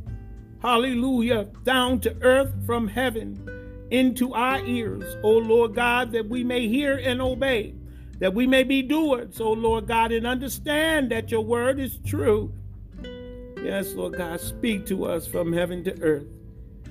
hallelujah, 0.60 1.44
down 1.64 2.00
to 2.00 2.16
earth 2.22 2.52
from 2.66 2.88
heaven 2.88 3.86
into 3.90 4.32
our 4.32 4.64
ears, 4.64 5.16
oh 5.22 5.38
Lord 5.38 5.74
God, 5.74 6.10
that 6.12 6.28
we 6.28 6.42
may 6.42 6.66
hear 6.66 6.96
and 6.96 7.20
obey, 7.20 7.74
that 8.18 8.34
we 8.34 8.46
may 8.46 8.64
be 8.64 8.82
doers, 8.82 9.40
oh 9.40 9.52
Lord 9.52 9.86
God, 9.86 10.10
and 10.10 10.26
understand 10.26 11.10
that 11.12 11.30
your 11.30 11.42
word 11.42 11.78
is 11.78 11.98
true. 12.04 12.52
Yes, 13.62 13.92
Lord 13.94 14.16
God, 14.16 14.40
speak 14.40 14.86
to 14.86 15.04
us 15.04 15.26
from 15.26 15.52
heaven 15.52 15.84
to 15.84 16.02
earth, 16.02 16.26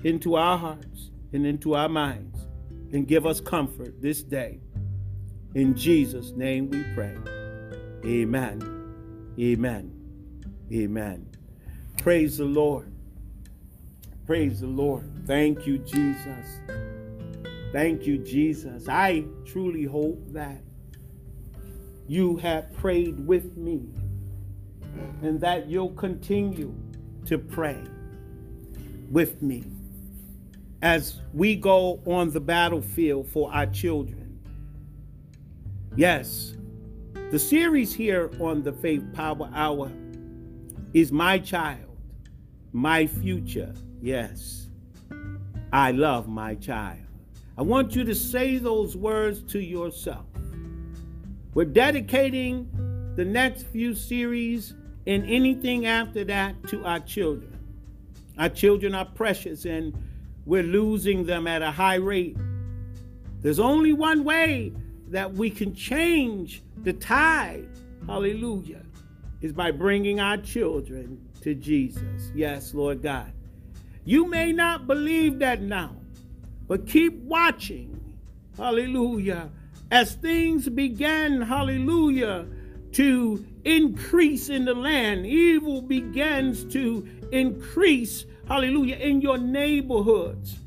into 0.03 0.35
our 0.35 0.57
hearts 0.57 1.11
and 1.33 1.45
into 1.45 1.75
our 1.75 1.89
minds, 1.89 2.47
and 2.93 3.07
give 3.07 3.25
us 3.25 3.41
comfort 3.41 4.01
this 4.01 4.21
day. 4.23 4.59
In 5.55 5.75
Jesus' 5.75 6.31
name 6.31 6.69
we 6.71 6.83
pray. 6.95 7.15
Amen. 8.05 9.33
Amen. 9.39 9.91
Amen. 10.71 11.29
Praise 11.97 12.37
the 12.37 12.45
Lord. 12.45 12.91
Praise 14.25 14.61
the 14.61 14.67
Lord. 14.67 15.03
Thank 15.27 15.67
you, 15.67 15.77
Jesus. 15.77 16.59
Thank 17.71 18.07
you, 18.07 18.17
Jesus. 18.17 18.87
I 18.89 19.25
truly 19.45 19.83
hope 19.83 20.19
that 20.31 20.61
you 22.07 22.37
have 22.37 22.73
prayed 22.73 23.25
with 23.27 23.55
me 23.55 23.83
and 25.21 25.39
that 25.41 25.67
you'll 25.67 25.93
continue 25.93 26.73
to 27.25 27.37
pray 27.37 27.81
with 29.09 29.41
me 29.41 29.63
as 30.81 31.21
we 31.33 31.55
go 31.55 32.01
on 32.05 32.31
the 32.31 32.41
battlefield 32.41 33.27
for 33.29 33.53
our 33.53 33.67
children. 33.67 34.22
Yes, 35.95 36.55
the 37.29 37.37
series 37.37 37.93
here 37.93 38.31
on 38.39 38.63
the 38.63 38.73
Faith 38.73 39.03
Power 39.13 39.47
Hour 39.53 39.91
is 40.91 41.11
My 41.11 41.37
Child, 41.37 41.95
My 42.71 43.05
Future. 43.05 43.75
Yes, 44.01 44.69
I 45.71 45.91
love 45.91 46.27
my 46.27 46.55
child. 46.55 47.05
I 47.59 47.61
want 47.61 47.95
you 47.95 48.03
to 48.05 48.15
say 48.15 48.57
those 48.57 48.97
words 48.97 49.43
to 49.53 49.59
yourself. 49.59 50.25
We're 51.53 51.65
dedicating 51.65 52.67
the 53.15 53.25
next 53.25 53.67
few 53.67 53.93
series 53.93 54.73
and 55.05 55.23
anything 55.29 55.85
after 55.85 56.23
that 56.23 56.55
to 56.69 56.83
our 56.85 57.01
children. 57.01 57.59
Our 58.39 58.49
children 58.49 58.95
are 58.95 59.05
precious 59.05 59.65
and 59.65 59.95
we're 60.47 60.63
losing 60.63 61.23
them 61.27 61.45
at 61.45 61.61
a 61.61 61.69
high 61.69 61.97
rate. 61.97 62.35
There's 63.41 63.59
only 63.59 63.93
one 63.93 64.23
way 64.23 64.73
that 65.13 65.31
we 65.31 65.47
can 65.47 65.75
change 65.75 66.63
the 66.77 66.91
tide, 66.91 67.67
hallelujah, 68.07 68.81
is 69.41 69.53
by 69.53 69.69
bringing 69.69 70.19
our 70.19 70.37
children 70.37 71.21
to 71.41 71.53
Jesus. 71.53 72.31
Yes, 72.33 72.73
Lord 72.73 73.03
God. 73.03 73.31
You 74.05 74.25
may 74.25 74.51
not 74.51 74.87
believe 74.87 75.37
that 75.39 75.61
now, 75.61 75.95
but 76.67 76.87
keep 76.87 77.13
watching, 77.21 78.17
hallelujah, 78.57 79.51
as 79.91 80.15
things 80.15 80.67
began, 80.67 81.41
hallelujah, 81.41 82.47
to 82.93 83.45
increase 83.65 84.49
in 84.49 84.65
the 84.65 84.73
land. 84.73 85.27
Evil 85.27 85.83
begins 85.83 86.65
to 86.73 87.07
increase, 87.31 88.25
hallelujah, 88.47 88.95
in 88.95 89.21
your 89.21 89.37
neighborhoods. 89.37 90.57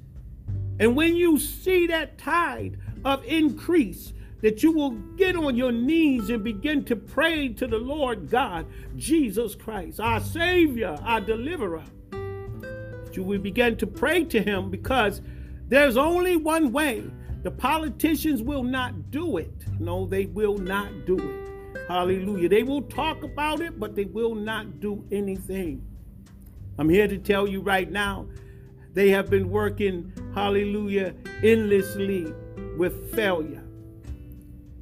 And 0.79 0.95
when 0.95 1.17
you 1.17 1.37
see 1.41 1.89
that 1.89 2.17
tide 2.17 2.79
of 3.05 3.25
increase, 3.25 4.13
that 4.47 4.63
you 4.63 4.71
will 4.71 4.91
get 5.17 5.35
on 5.35 5.57
your 5.57 5.73
knees 5.73 6.31
and 6.31 6.45
begin 6.45 6.85
to 6.85 6.95
pray 6.95 7.49
to 7.49 7.67
the 7.67 7.79
Lord 7.79 8.31
God, 8.31 8.65
Jesus 8.95 9.57
Christ, 9.57 9.99
our 9.99 10.21
Savior, 10.21 10.97
our 11.03 11.21
deliverer. 11.21 11.83
That 12.13 13.17
you 13.17 13.25
will 13.25 13.41
begin 13.41 13.77
to 13.79 13.89
pray 13.89 14.23
to 14.27 14.41
Him 14.41 14.71
because 14.71 15.21
there's 15.67 15.97
only 15.97 16.37
one 16.37 16.71
way. 16.71 17.03
The 17.43 17.51
politicians 17.51 18.41
will 18.41 18.63
not 18.63 19.11
do 19.11 19.39
it. 19.39 19.51
No, 19.81 20.07
they 20.07 20.27
will 20.27 20.59
not 20.59 21.07
do 21.07 21.19
it. 21.19 21.89
Hallelujah. 21.89 22.49
They 22.49 22.63
will 22.63 22.83
talk 22.83 23.25
about 23.25 23.61
it, 23.61 23.81
but 23.81 23.97
they 23.97 24.05
will 24.05 24.37
not 24.37 24.79
do 24.79 25.05
anything. 25.11 25.85
I'm 26.79 26.89
here 26.89 27.09
to 27.09 27.19
tell 27.19 27.49
you 27.49 27.63
right 27.63 27.91
now, 27.91 28.29
they 28.93 29.11
have 29.11 29.29
been 29.29 29.51
working, 29.51 30.13
hallelujah, 30.37 31.17
endlessly 31.43 32.33
with 32.77 33.13
failure 33.13 33.66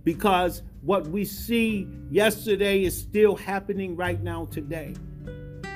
because 0.04 0.62
what 0.82 1.06
we 1.08 1.24
see 1.24 1.88
yesterday 2.10 2.84
is 2.84 2.96
still 2.96 3.34
happening 3.34 3.96
right 3.96 4.22
now 4.22 4.44
today. 4.46 4.94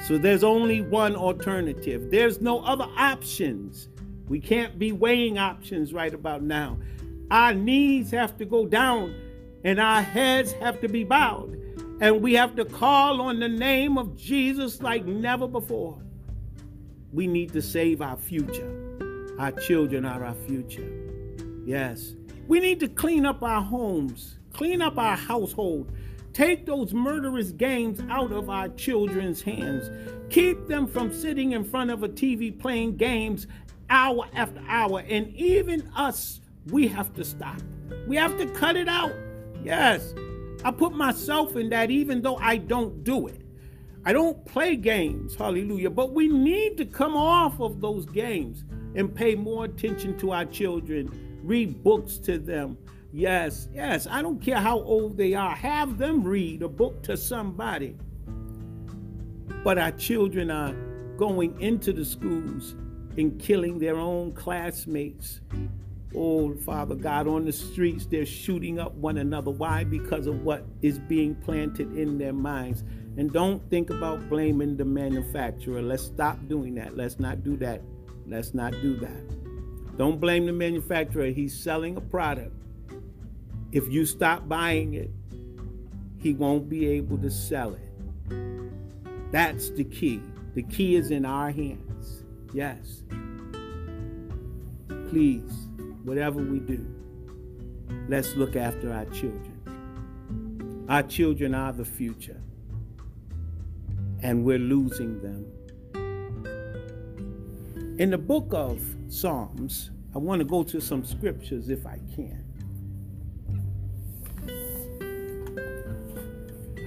So 0.07 0.19
there's 0.19 0.45
only 0.45 0.83
one 0.83 1.17
alternative. 1.17 2.11
There's 2.11 2.41
no 2.41 2.61
other 2.61 2.87
options. 2.97 3.89
We 4.29 4.41
can't 4.41 4.79
be 4.79 4.93
weighing 4.93 5.39
options 5.39 5.93
right 5.93 6.13
about 6.13 6.43
now. 6.43 6.79
Our 7.31 7.55
knees 7.55 8.11
have 8.13 8.37
to 8.39 8.45
go 8.45 8.67
down 8.67 9.15
and 9.65 9.81
our 9.81 10.03
heads 10.03 10.53
have 10.53 10.81
to 10.83 10.89
be 10.89 11.05
bowed. 11.05 11.57
And 12.01 12.23
we 12.23 12.35
have 12.35 12.55
to 12.57 12.65
call 12.65 13.21
on 13.21 13.41
the 13.41 13.49
name 13.49 13.99
of 13.99 14.17
Jesus 14.17 14.81
like 14.83 15.05
never 15.05 15.49
before. 15.49 15.99
We 17.13 17.27
need 17.27 17.53
to 17.55 17.63
save 17.63 18.01
our 18.01 18.17
future. 18.17 19.35
Our 19.39 19.53
children 19.53 20.05
are 20.05 20.25
our 20.25 20.35
future. 20.35 20.91
Yes. 21.65 22.15
We 22.49 22.61
need 22.61 22.81
to 22.81 22.89
clean 22.89 23.27
up 23.27 23.43
our 23.43 23.61
homes, 23.61 24.39
clean 24.55 24.81
up 24.81 24.97
our 24.97 25.19
household, 25.19 25.93
take 26.33 26.65
those 26.65 26.95
murderous 26.95 27.51
games 27.51 28.01
out 28.09 28.33
of 28.33 28.49
our 28.49 28.71
children's 28.71 29.43
hands, 29.43 29.91
keep 30.31 30.67
them 30.67 30.87
from 30.87 31.13
sitting 31.13 31.53
in 31.53 31.63
front 31.63 31.91
of 31.91 32.03
a 32.03 32.09
TV 32.09 32.59
playing 32.59 32.97
games 32.97 33.47
hour 33.91 34.25
after 34.33 34.63
hour. 34.67 35.05
And 35.07 35.29
even 35.37 35.91
us, 35.95 36.41
we 36.69 36.89
have 36.89 37.13
to 37.17 37.25
stop. 37.25 37.61
We 38.07 38.17
have 38.17 38.39
to 38.39 38.47
cut 38.47 38.77
it 38.77 38.89
out. 38.89 39.13
Yes, 39.63 40.15
I 40.65 40.71
put 40.71 40.95
myself 40.95 41.55
in 41.55 41.69
that 41.69 41.91
even 41.91 42.23
though 42.23 42.37
I 42.37 42.57
don't 42.57 43.05
do 43.05 43.27
it. 43.27 43.43
I 44.07 44.15
don't 44.15 44.43
play 44.47 44.75
games, 44.75 45.35
hallelujah, 45.35 45.91
but 45.91 46.15
we 46.15 46.29
need 46.29 46.79
to 46.79 46.87
come 46.87 47.15
off 47.15 47.61
of 47.61 47.83
those 47.83 48.07
games 48.07 48.65
and 48.95 49.15
pay 49.15 49.35
more 49.35 49.67
attention 49.67 50.17
to 50.21 50.31
our 50.31 50.47
children 50.47 51.28
read 51.49 51.83
books 51.83 52.19
to 52.19 52.39
them. 52.39 52.77
Yes, 53.11 53.69
yes, 53.73 54.07
I 54.07 54.21
don't 54.21 54.41
care 54.41 54.59
how 54.59 54.81
old 54.81 55.17
they 55.17 55.33
are. 55.33 55.57
Have 55.57 55.97
them 55.97 56.23
read 56.23 56.63
a 56.63 56.69
book 56.69 57.03
to 57.05 57.17
somebody. 57.17 57.97
But 59.65 59.79
our 59.79 59.93
children 59.93 60.51
are 60.51 60.75
going 61.17 61.59
into 61.61 61.93
the 61.93 62.05
schools 62.05 62.77
and 63.17 63.41
killing 63.41 63.79
their 63.79 63.97
own 63.97 64.33
classmates. 64.33 65.41
Oh, 66.15 66.55
Father 66.55 66.95
God, 66.95 67.27
on 67.27 67.45
the 67.45 67.53
streets, 67.53 68.07
they're 68.07 68.27
shooting 68.27 68.79
up 68.79 68.95
one 68.95 69.19
another. 69.19 69.51
Why? 69.51 69.85
Because 69.85 70.27
of 70.27 70.43
what 70.43 70.65
is 70.83 70.99
being 70.99 71.35
planted 71.35 71.97
in 71.97 72.19
their 72.19 72.33
minds. 72.33 72.85
And 73.17 73.33
don't 73.33 73.69
think 73.71 73.91
about 73.91 74.29
blaming 74.29 74.77
the 74.77 74.85
manufacturer. 74.85 75.83
Let's 75.83 76.05
stop 76.05 76.39
doing 76.47 76.75
that. 76.77 76.97
Let's 76.97 77.19
not 77.19 77.43
do 77.43 77.57
that. 77.57 77.83
Let's 78.27 78.55
not 78.55 78.73
do 78.81 78.97
that. 78.99 79.38
Don't 79.99 80.21
blame 80.21 80.47
the 80.47 80.53
manufacturer. 80.53 81.27
He's 81.27 81.53
selling 81.59 81.97
a 81.97 82.01
product. 82.01 82.55
If 83.73 83.89
you 83.89 84.07
stop 84.07 84.49
buying 84.49 84.95
it, 84.95 85.11
he 86.19 86.33
won't 86.33 86.69
be 86.69 86.87
able 86.87 87.19
to 87.19 87.31
sell 87.31 87.75
it. 87.75 89.33
That's 89.33 89.71
the 89.71 89.83
key. 89.85 90.23
The 90.55 90.63
key 90.63 90.95
is 90.95 91.11
in 91.11 91.25
our 91.25 91.51
hands. 91.51 92.23
Yes. 92.55 93.03
Please, 95.11 95.69
whatever 96.05 96.41
we 96.41 96.61
do, 96.61 96.87
let's 98.09 98.37
look 98.37 98.55
after 98.55 98.93
our 98.93 99.05
children. 99.07 100.87
Our 100.89 101.03
children 101.03 101.55
are 101.55 101.73
the 101.73 101.85
future, 101.85 102.41
and 104.23 104.45
we're 104.45 104.59
losing 104.59 105.21
them. 105.21 105.45
In 107.99 108.11
the 108.11 108.19
book 108.19 108.51
of 108.53 108.81
Psalms, 109.09 109.91
I 110.15 110.19
want 110.19 110.39
to 110.39 110.45
go 110.45 110.63
to 110.63 110.81
some 110.81 111.05
scriptures 111.05 111.69
if 111.69 111.85
I 111.85 111.99
can. 112.15 112.45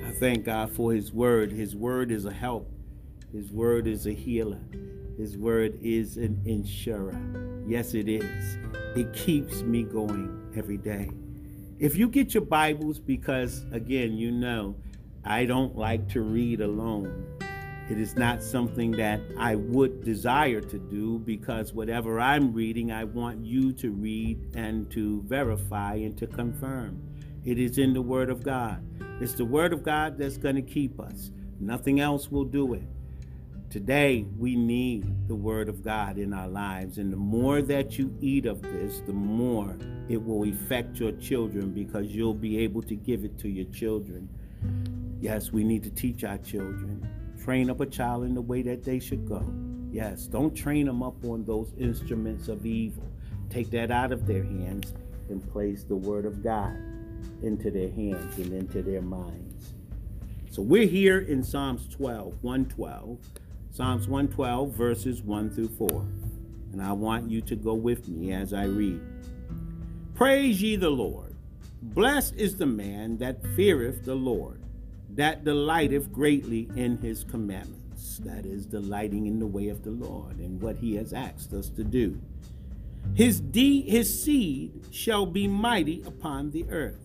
I 0.08 0.12
thank 0.12 0.46
God 0.46 0.72
for 0.72 0.94
His 0.94 1.12
word. 1.12 1.52
His 1.52 1.76
word 1.76 2.12
is 2.12 2.24
a 2.24 2.32
help, 2.32 2.72
His 3.34 3.52
word 3.52 3.88
is 3.88 4.08
a 4.08 4.14
healer, 4.14 4.62
His 5.18 5.38
word 5.38 5.78
is 5.82 6.16
an 6.16 6.42
insurer. 6.46 7.20
Yes, 7.68 7.94
it 7.94 8.08
is. 8.08 8.58
It 8.96 9.12
keeps 9.12 9.64
me 9.64 9.84
going 9.84 10.54
every 10.56 10.78
day. 10.78 11.12
If 11.78 11.98
you 11.98 12.08
get 12.08 12.34
your 12.34 12.46
Bibles, 12.46 13.00
because 13.00 13.66
again, 13.74 14.14
you 14.14 14.32
know, 14.32 14.78
I 15.26 15.44
don't 15.44 15.76
like 15.76 16.08
to 16.12 16.22
read 16.22 16.62
alone. 16.62 17.41
It 17.92 18.00
is 18.00 18.16
not 18.16 18.42
something 18.42 18.92
that 18.92 19.20
I 19.38 19.56
would 19.56 20.06
desire 20.06 20.62
to 20.62 20.80
do 20.80 21.20
because 21.20 21.74
whatever 21.74 22.22
I'm 22.22 22.54
reading, 22.54 22.90
I 22.90 23.04
want 23.04 23.44
you 23.44 23.74
to 23.74 23.92
read 23.92 24.56
and 24.56 24.90
to 24.92 25.22
verify 25.24 25.96
and 25.96 26.18
to 26.18 26.26
confirm. 26.26 27.02
It 27.44 27.60
is 27.60 27.80
in 27.80 27.92
the 27.92 28.02
Word 28.02 28.30
of 28.30 28.44
God. 28.44 28.82
It's 29.20 29.34
the 29.34 29.44
Word 29.44 29.74
of 29.74 29.84
God 29.84 30.18
that's 30.18 30.38
going 30.38 30.56
to 30.56 30.62
keep 30.62 31.02
us. 31.02 31.32
Nothing 31.60 32.00
else 32.00 32.32
will 32.32 32.46
do 32.46 32.76
it. 32.76 32.88
Today, 33.70 34.26
we 34.38 34.56
need 34.56 35.28
the 35.28 35.36
Word 35.36 35.68
of 35.68 35.84
God 35.84 36.18
in 36.18 36.32
our 36.32 36.48
lives. 36.48 36.98
And 36.98 37.12
the 37.12 37.18
more 37.18 37.62
that 37.62 38.00
you 38.00 38.16
eat 38.22 38.46
of 38.46 38.62
this, 38.62 39.02
the 39.06 39.12
more 39.12 39.78
it 40.08 40.24
will 40.24 40.48
affect 40.48 40.98
your 40.98 41.12
children 41.12 41.72
because 41.72 42.08
you'll 42.08 42.34
be 42.36 42.58
able 42.60 42.84
to 42.84 42.96
give 42.96 43.26
it 43.26 43.38
to 43.40 43.50
your 43.50 43.66
children. 43.66 44.30
Yes, 45.20 45.52
we 45.52 45.66
need 45.66 45.84
to 45.84 45.90
teach 45.90 46.24
our 46.24 46.38
children. 46.38 47.06
Train 47.44 47.70
up 47.70 47.80
a 47.80 47.86
child 47.86 48.24
in 48.24 48.36
the 48.36 48.42
way 48.42 48.62
that 48.62 48.84
they 48.84 49.00
should 49.00 49.28
go. 49.28 49.44
Yes, 49.92 50.28
don't 50.28 50.54
train 50.54 50.86
them 50.86 51.02
up 51.02 51.24
on 51.26 51.44
those 51.44 51.74
instruments 51.78 52.48
of 52.48 52.66
evil. 52.66 53.04
Take 53.50 53.72
that 53.72 53.90
out 53.90 54.12
of 54.12 54.28
their 54.28 54.44
hands 54.44 54.94
and 55.30 55.46
place 55.52 55.84
the 55.84 55.96
Word 55.96 56.26
of 56.26 56.44
God 56.44 56.78
into 57.42 57.72
their 57.72 57.90
hands 57.90 58.38
and 58.38 58.54
into 58.54 58.82
their 58.82 59.02
minds. 59.02 59.74
So 60.52 60.62
we're 60.62 60.88
here 60.88 61.20
in 61.20 61.44
Psalms 61.44 61.88
12, 61.88 62.44
112. 62.44 63.18
Psalms 63.72 64.08
112, 64.08 64.70
verses 64.72 65.24
1 65.24 65.50
through 65.50 65.70
4. 65.70 65.90
And 66.74 66.82
I 66.82 66.92
want 66.92 67.30
you 67.30 67.42
to 67.42 67.56
go 67.56 67.74
with 67.74 68.08
me 68.08 68.34
as 68.34 68.54
I 68.54 68.66
read. 68.66 69.02
Praise 70.14 70.62
ye 70.62 70.76
the 70.76 70.90
Lord. 70.90 71.36
Blessed 71.82 72.36
is 72.36 72.58
the 72.58 72.66
man 72.66 73.18
that 73.18 73.44
feareth 73.56 74.06
the 74.06 74.14
Lord, 74.14 74.61
that 75.16 75.44
delighteth 75.44 76.12
greatly 76.12 76.70
in 76.76 76.98
his 76.98 77.24
commandments. 77.24 78.20
That 78.20 78.46
is, 78.46 78.66
delighting 78.66 79.28
in 79.28 79.40
the 79.40 79.48
way 79.48 79.70
of 79.70 79.84
the 79.84 79.92
Lord 79.92 80.40
and 80.40 80.62
what 80.62 80.78
he 80.78 80.96
has 80.96 81.14
asked 81.14 81.54
us 81.54 81.70
to 81.70 81.84
do. 81.84 82.20
His, 83.14 83.40
de- 83.40 83.82
his 83.82 84.24
seed 84.24 84.86
shall 84.92 85.26
be 85.26 85.48
mighty 85.48 86.04
upon 86.04 86.52
the 86.52 86.66
earth. 86.70 87.00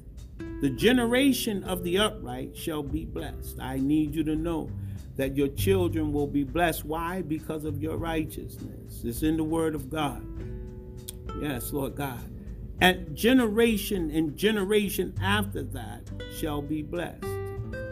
The 0.60 0.70
generation 0.70 1.64
of 1.64 1.82
the 1.82 1.98
upright 1.98 2.56
shall 2.56 2.82
be 2.82 3.04
blessed. 3.04 3.58
I 3.60 3.78
need 3.78 4.14
you 4.14 4.24
to 4.24 4.36
know 4.36 4.70
that 5.16 5.36
your 5.36 5.48
children 5.48 6.12
will 6.12 6.26
be 6.26 6.44
blessed. 6.44 6.84
Why? 6.84 7.22
Because 7.22 7.64
of 7.64 7.82
your 7.82 7.96
righteousness. 7.96 9.02
It's 9.04 9.22
in 9.22 9.36
the 9.36 9.44
Word 9.44 9.74
of 9.74 9.90
God. 9.90 10.24
Yes, 11.40 11.72
Lord 11.72 11.96
God. 11.96 12.30
And 12.80 13.16
generation 13.16 14.10
and 14.10 14.36
generation 14.36 15.14
after 15.22 15.62
that 15.62 16.02
shall 16.38 16.60
be 16.60 16.82
blessed. 16.82 17.35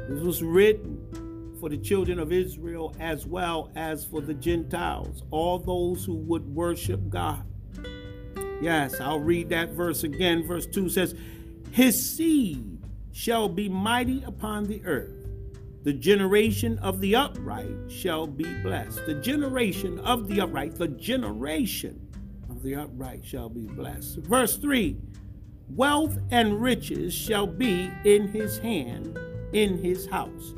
This 0.09 0.23
was 0.23 0.43
written 0.43 1.57
for 1.61 1.69
the 1.69 1.79
children 1.79 2.19
of 2.19 2.33
Israel 2.33 2.95
as 3.01 3.27
well 3.27 3.71
as 3.75 4.05
for 4.05 4.21
the 4.21 4.35
Gentiles, 4.35 5.23
all 5.31 5.59
those 5.59 6.05
who 6.05 6.17
would 6.17 6.47
worship 6.55 7.09
God. 7.09 7.45
Yes, 8.61 9.01
I'll 9.01 9.21
read 9.21 9.49
that 9.51 9.71
verse 9.71 10.05
again. 10.05 10.47
Verse 10.47 10.67
2 10.67 10.89
says, 10.89 11.15
His 11.73 12.15
seed 12.17 12.83
shall 13.13 13.49
be 13.49 13.69
mighty 13.69 14.23
upon 14.25 14.65
the 14.65 14.85
earth. 14.85 15.25
The 15.85 15.93
generation 15.93 16.79
of 16.79 17.01
the 17.01 17.15
upright 17.15 17.91
shall 17.91 18.27
be 18.27 18.45
blessed. 18.63 19.05
The 19.05 19.15
generation 19.15 19.99
of 20.01 20.29
the 20.29 20.41
upright, 20.41 20.77
the 20.77 20.89
generation 20.89 22.09
of 22.49 22.63
the 22.63 22.75
upright 22.75 23.23
shall 23.23 23.51
be 23.51 23.67
blessed. 23.67 24.19
Verse 24.21 24.57
3 24.57 24.97
Wealth 25.69 26.19
and 26.31 26.61
riches 26.61 27.13
shall 27.13 27.47
be 27.47 27.91
in 28.05 28.29
his 28.29 28.59
hand, 28.59 29.19
in 29.55 29.79
his 29.79 30.07
house, 30.07 30.53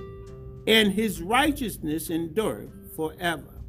and 0.67 0.93
his 0.93 1.23
righteousness 1.23 2.11
endureth 2.11 2.97
forever. 2.97 3.63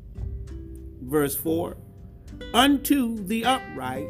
Verse 1.02 1.36
4 1.36 1.78
Unto 2.54 3.18
the 3.18 3.46
upright 3.46 4.10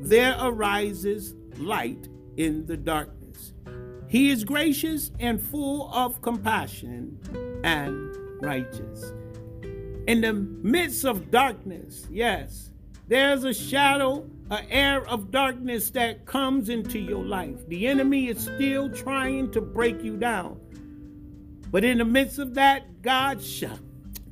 there 0.00 0.36
arises 0.40 1.34
light 1.58 2.08
in 2.36 2.66
the 2.66 2.76
darkness. 2.76 3.52
He 4.08 4.30
is 4.30 4.44
gracious 4.44 5.10
and 5.18 5.40
full 5.40 5.92
of 5.92 6.20
compassion 6.22 7.18
and 7.64 8.14
righteous. 8.42 9.12
In 10.06 10.20
the 10.20 10.32
midst 10.32 11.04
of 11.04 11.30
darkness, 11.30 12.06
yes, 12.10 12.70
there's 13.08 13.44
a 13.44 13.54
shadow, 13.54 14.28
an 14.50 14.64
air 14.68 15.06
of 15.08 15.30
darkness 15.30 15.90
that 15.90 16.26
comes 16.26 16.68
into 16.68 16.98
your 16.98 17.24
life. 17.24 17.66
The 17.68 17.86
enemy 17.86 18.28
is 18.28 18.42
still 18.42 18.90
trying 18.90 19.50
to 19.52 19.60
break 19.60 20.02
you 20.02 20.16
down. 20.16 20.60
But 21.70 21.84
in 21.84 21.98
the 21.98 22.04
midst 22.04 22.38
of 22.38 22.54
that, 22.54 23.02
God 23.02 23.42
shines. 23.42 23.80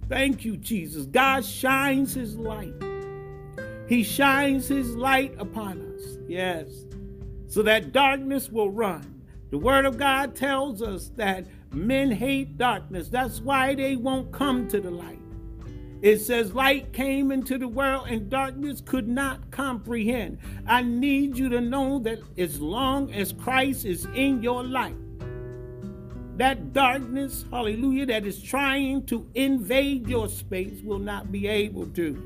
Thank 0.08 0.44
you, 0.44 0.56
Jesus. 0.56 1.06
God 1.06 1.44
shines 1.44 2.12
his 2.12 2.36
light. 2.36 2.74
He 3.88 4.02
shines 4.02 4.68
his 4.68 4.94
light 4.94 5.34
upon 5.38 5.80
us. 5.94 6.18
Yes. 6.28 6.68
So 7.46 7.62
that 7.62 7.92
darkness 7.92 8.50
will 8.50 8.70
run. 8.70 9.22
The 9.50 9.58
word 9.58 9.86
of 9.86 9.96
God 9.96 10.34
tells 10.34 10.82
us 10.82 11.10
that 11.16 11.46
men 11.72 12.10
hate 12.10 12.58
darkness. 12.58 13.08
That's 13.08 13.40
why 13.40 13.74
they 13.74 13.96
won't 13.96 14.32
come 14.32 14.68
to 14.68 14.80
the 14.80 14.90
light. 14.90 15.21
It 16.02 16.18
says, 16.18 16.52
Light 16.52 16.92
came 16.92 17.30
into 17.30 17.56
the 17.58 17.68
world 17.68 18.08
and 18.08 18.28
darkness 18.28 18.82
could 18.84 19.06
not 19.06 19.52
comprehend. 19.52 20.38
I 20.66 20.82
need 20.82 21.38
you 21.38 21.48
to 21.50 21.60
know 21.60 22.00
that 22.00 22.18
as 22.36 22.60
long 22.60 23.12
as 23.12 23.32
Christ 23.32 23.84
is 23.84 24.04
in 24.06 24.42
your 24.42 24.64
life, 24.64 24.96
that 26.38 26.72
darkness, 26.72 27.44
hallelujah, 27.52 28.06
that 28.06 28.26
is 28.26 28.42
trying 28.42 29.06
to 29.06 29.28
invade 29.34 30.08
your 30.08 30.28
space 30.28 30.82
will 30.82 30.98
not 30.98 31.30
be 31.30 31.46
able 31.46 31.86
to 31.86 32.20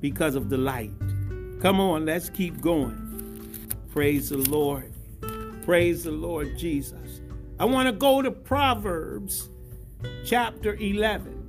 because 0.00 0.34
of 0.34 0.48
the 0.48 0.56
light. 0.56 0.92
Come 1.60 1.80
on, 1.80 2.06
let's 2.06 2.30
keep 2.30 2.62
going. 2.62 3.06
Praise 3.90 4.30
the 4.30 4.38
Lord. 4.38 4.90
Praise 5.66 6.04
the 6.04 6.12
Lord 6.12 6.56
Jesus. 6.56 7.20
I 7.58 7.66
want 7.66 7.88
to 7.88 7.92
go 7.92 8.22
to 8.22 8.30
Proverbs 8.30 9.50
chapter 10.24 10.76
11. 10.76 11.39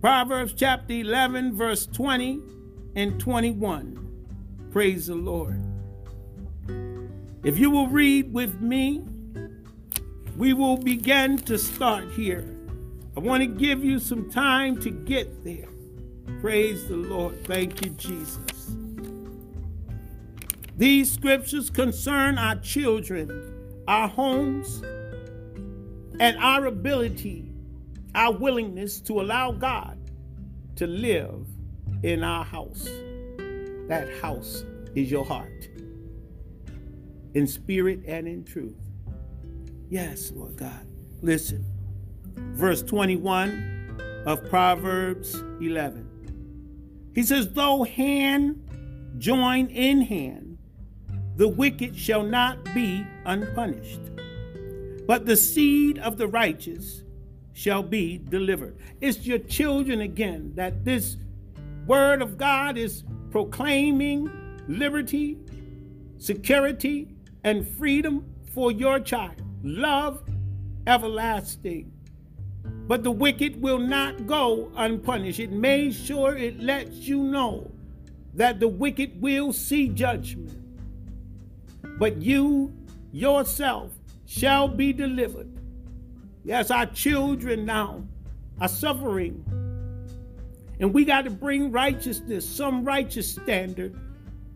Proverbs 0.00 0.52
chapter 0.52 0.92
11, 0.92 1.56
verse 1.56 1.86
20 1.86 2.40
and 2.96 3.18
21. 3.18 4.68
Praise 4.70 5.06
the 5.06 5.14
Lord. 5.14 5.62
If 7.42 7.58
you 7.58 7.70
will 7.70 7.88
read 7.88 8.32
with 8.32 8.60
me, 8.60 9.02
we 10.36 10.52
will 10.52 10.76
begin 10.76 11.38
to 11.38 11.56
start 11.56 12.10
here. 12.12 12.56
I 13.16 13.20
want 13.20 13.42
to 13.42 13.46
give 13.46 13.82
you 13.82 13.98
some 13.98 14.30
time 14.30 14.78
to 14.82 14.90
get 14.90 15.42
there. 15.42 15.68
Praise 16.42 16.86
the 16.88 16.96
Lord. 16.96 17.42
Thank 17.46 17.82
you, 17.82 17.90
Jesus. 17.92 18.76
These 20.76 21.10
scriptures 21.10 21.70
concern 21.70 22.36
our 22.36 22.56
children, 22.56 23.54
our 23.88 24.08
homes, 24.08 24.82
and 26.20 26.36
our 26.38 26.66
ability, 26.66 27.45
our 28.16 28.32
willingness 28.32 29.00
to 29.02 29.20
allow 29.20 29.52
God 29.52 29.98
to 30.76 30.86
live 30.86 31.46
in 32.02 32.24
our 32.24 32.44
house. 32.44 32.88
That 33.88 34.08
house 34.20 34.64
is 34.94 35.10
your 35.10 35.24
heart, 35.24 35.68
in 37.34 37.46
spirit 37.46 38.00
and 38.06 38.26
in 38.26 38.42
truth. 38.42 38.74
Yes, 39.90 40.32
Lord 40.34 40.56
God. 40.56 40.86
Listen, 41.20 41.64
verse 42.34 42.82
21 42.82 44.24
of 44.26 44.48
Proverbs 44.48 45.34
11. 45.60 47.12
He 47.14 47.22
says, 47.22 47.52
Though 47.52 47.84
hand 47.84 48.62
join 49.18 49.66
in 49.66 50.00
hand, 50.00 50.58
the 51.36 51.48
wicked 51.48 51.94
shall 51.96 52.22
not 52.22 52.64
be 52.74 53.06
unpunished, 53.26 54.00
but 55.06 55.26
the 55.26 55.36
seed 55.36 55.98
of 55.98 56.16
the 56.16 56.26
righteous 56.26 57.02
shall 57.56 57.82
be 57.82 58.18
delivered. 58.18 58.76
It's 59.00 59.26
your 59.26 59.38
children 59.38 60.02
again 60.02 60.52
that 60.56 60.84
this 60.84 61.16
word 61.86 62.20
of 62.20 62.36
God 62.36 62.76
is 62.76 63.02
proclaiming 63.30 64.30
liberty, 64.68 65.38
security, 66.18 67.16
and 67.44 67.66
freedom 67.66 68.26
for 68.52 68.70
your 68.70 69.00
child. 69.00 69.40
Love 69.62 70.22
everlasting. 70.86 71.90
But 72.86 73.02
the 73.02 73.10
wicked 73.10 73.62
will 73.62 73.78
not 73.78 74.26
go 74.26 74.70
unpunished. 74.76 75.40
It 75.40 75.50
made 75.50 75.94
sure 75.94 76.36
it 76.36 76.60
lets 76.60 77.08
you 77.08 77.22
know 77.22 77.70
that 78.34 78.60
the 78.60 78.68
wicked 78.68 79.18
will 79.22 79.54
see 79.54 79.88
judgment. 79.88 80.52
But 81.98 82.20
you 82.20 82.76
yourself 83.12 83.92
shall 84.26 84.68
be 84.68 84.92
delivered. 84.92 85.55
Yes, 86.46 86.70
our 86.70 86.86
children 86.86 87.64
now 87.64 88.04
are 88.60 88.68
suffering. 88.68 89.44
And 90.78 90.94
we 90.94 91.04
got 91.04 91.24
to 91.24 91.30
bring 91.30 91.72
righteousness, 91.72 92.48
some 92.48 92.84
righteous 92.84 93.28
standard, 93.28 93.98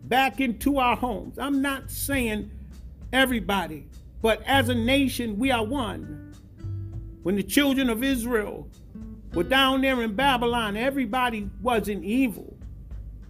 back 0.05 0.39
into 0.39 0.77
our 0.77 0.95
homes. 0.95 1.37
I'm 1.37 1.61
not 1.61 1.91
saying 1.91 2.49
everybody, 3.11 3.89
but 4.21 4.41
as 4.43 4.69
a 4.69 4.73
nation, 4.73 5.37
we 5.37 5.51
are 5.51 5.65
one. 5.65 6.33
When 7.23 7.35
the 7.35 7.43
children 7.43 7.89
of 7.89 8.05
Israel 8.05 8.69
were 9.33 9.43
down 9.43 9.81
there 9.81 10.01
in 10.01 10.15
Babylon, 10.15 10.77
everybody 10.77 11.49
wasn't 11.61 12.05
evil. 12.05 12.55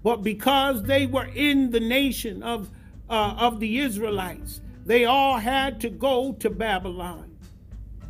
But 0.04 0.17
because 0.17 0.84
they 0.84 1.08
were 1.08 1.30
in 1.34 1.71
the 1.71 1.80
nation 1.80 2.43
of, 2.43 2.69
uh, 3.10 3.38
of 3.39 3.60
the 3.60 3.80
Israelites, 3.80 4.62
they 4.86 5.06
all 5.06 5.38
had 5.38 5.82
to 5.82 5.89
go 5.89 6.34
to 6.34 6.52
Babylon. 6.52 7.31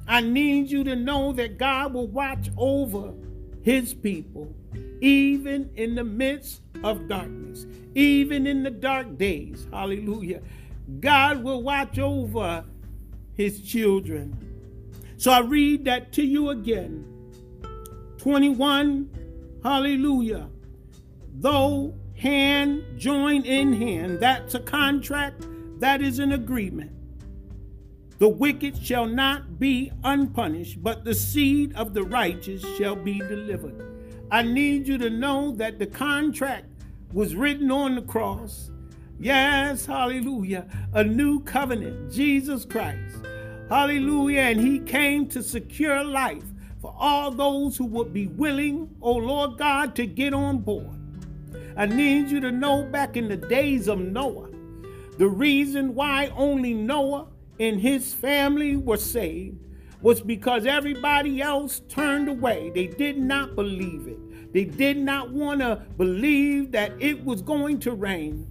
I 0.08 0.22
need 0.22 0.70
you 0.70 0.84
to 0.84 0.96
know 0.96 1.32
that 1.34 1.58
God 1.58 1.94
will 1.94 2.08
watch 2.08 2.50
over 2.58 3.14
his 3.62 3.94
people, 3.94 4.54
even 5.02 5.70
in 5.76 5.96
the 5.96 6.04
midst 6.04 6.62
of 6.84 7.08
darkness, 7.08 7.66
even 7.96 8.48
in 8.48 8.64
the 8.64 8.72
dark 8.72 9.18
days. 9.18 9.68
Hallelujah. 9.72 10.42
God 11.00 11.44
will 11.44 11.62
watch 11.62 12.00
over 12.00 12.66
his 13.36 13.62
children. 13.62 14.38
So 15.18 15.32
I 15.32 15.40
read 15.40 15.86
that 15.86 16.12
to 16.14 16.24
you 16.24 16.50
again. 16.50 17.06
21, 18.18 19.10
hallelujah. 19.64 20.50
Though 21.36 21.94
hand 22.16 22.84
join 22.98 23.44
in 23.46 23.74
hand, 23.74 24.20
that's 24.20 24.56
a 24.56 24.60
contract, 24.60 25.48
that 25.80 26.02
is 26.02 26.20
an 26.20 26.34
agreement. 26.34 26.92
The 28.22 28.30
wicked 28.30 28.78
shall 28.78 29.08
not 29.08 29.58
be 29.58 29.92
unpunished, 30.04 30.84
but 30.84 31.04
the 31.04 31.16
seed 31.16 31.74
of 31.74 31.96
the 31.96 32.04
righteous 32.04 32.64
shall 32.78 32.96
be 32.96 33.18
delivered. 33.18 33.84
I 34.30 34.44
need 34.44 34.88
you 34.88 35.00
to 35.00 35.10
know 35.10 35.54
that 35.54 35.80
the 35.80 35.88
contract 35.88 36.68
was 37.14 37.34
written 37.36 37.72
on 37.72 37.96
the 37.96 38.04
cross. 38.04 38.70
Yes, 39.20 39.88
hallelujah. 39.88 40.68
A 40.94 41.04
new 41.04 41.40
covenant, 41.40 42.12
Jesus 42.12 42.64
Christ. 42.64 43.26
Hallelujah. 43.70 44.42
And 44.42 44.62
he 44.62 44.78
came 44.78 45.28
to 45.30 45.42
secure 45.42 46.04
life 46.04 46.46
for 46.80 46.94
all 47.00 47.32
those 47.32 47.76
who 47.76 47.86
would 47.86 48.14
be 48.14 48.28
willing, 48.28 48.96
oh 49.02 49.16
Lord 49.16 49.58
God, 49.58 49.96
to 49.96 50.06
get 50.06 50.36
on 50.36 50.60
board. 50.60 50.96
I 51.76 51.88
need 51.88 52.30
you 52.30 52.40
to 52.42 52.52
know 52.52 52.84
back 52.84 53.18
in 53.18 53.28
the 53.28 53.38
days 53.38 53.88
of 53.88 53.98
Noah, 53.98 54.52
the 55.18 55.28
reason 55.28 55.96
why 55.96 56.32
only 56.36 56.76
Noah 56.76 57.26
and 57.60 57.80
his 57.80 58.14
family 58.14 58.76
were 58.76 58.98
saved 58.98 59.58
was 60.02 60.22
because 60.22 60.66
everybody 60.66 61.42
else 61.42 61.82
turned 61.88 62.28
away. 62.28 62.72
They 62.74 62.88
did 62.88 63.18
not 63.18 63.56
believe 63.56 64.08
it. 64.08 64.54
They 64.54 64.66
did 64.66 64.98
not 64.98 65.32
want 65.32 65.62
to 65.62 65.84
believe 65.98 66.72
that 66.72 66.94
it 67.00 67.24
was 67.24 67.42
going 67.42 67.80
to 67.82 67.92
rain. 67.92 68.48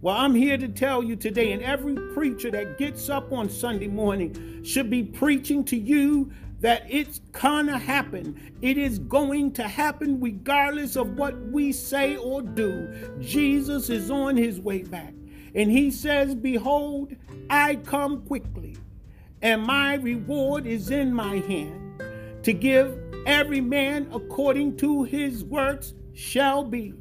Well, 0.00 0.16
I'm 0.16 0.34
here 0.34 0.58
to 0.58 0.68
tell 0.68 1.02
you 1.02 1.16
today, 1.16 1.52
and 1.52 1.62
every 1.62 1.96
preacher 2.12 2.50
that 2.50 2.78
gets 2.78 3.08
up 3.08 3.32
on 3.32 3.48
Sunday 3.48 3.88
morning 3.88 4.62
should 4.62 4.90
be 4.90 5.02
preaching 5.02 5.64
to 5.64 5.76
you 5.76 6.30
that 6.60 6.86
it's 6.88 7.20
gonna 7.32 7.78
happen. 7.78 8.40
It 8.62 8.78
is 8.78 8.98
going 8.98 9.52
to 9.52 9.64
happen 9.64 10.20
regardless 10.20 10.96
of 10.96 11.16
what 11.18 11.38
we 11.48 11.72
say 11.72 12.16
or 12.16 12.40
do. 12.40 13.16
Jesus 13.20 13.90
is 13.90 14.10
on 14.10 14.36
his 14.36 14.60
way 14.60 14.82
back. 14.82 15.14
And 15.54 15.70
he 15.70 15.90
says, 15.90 16.34
Behold, 16.34 17.14
I 17.50 17.76
come 17.76 18.22
quickly, 18.22 18.76
and 19.42 19.62
my 19.62 19.94
reward 19.94 20.66
is 20.66 20.90
in 20.90 21.12
my 21.12 21.36
hand 21.36 22.02
to 22.42 22.52
give 22.52 22.98
every 23.26 23.60
man 23.60 24.08
according 24.12 24.76
to 24.78 25.04
his 25.04 25.44
works 25.44 25.94
shall 26.12 26.64
be. 26.64 26.94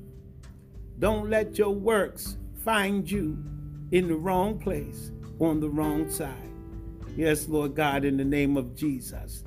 Don't 0.99 1.29
let 1.29 1.57
your 1.57 1.71
works 1.71 2.37
find 2.63 3.09
you 3.09 3.37
in 3.91 4.07
the 4.07 4.15
wrong 4.15 4.57
place 4.57 5.11
on 5.39 5.59
the 5.59 5.69
wrong 5.69 6.09
side. 6.09 6.49
Yes, 7.15 7.47
Lord 7.47 7.75
God, 7.75 8.05
in 8.05 8.17
the 8.17 8.25
name 8.25 8.57
of 8.57 8.75
Jesus. 8.75 9.43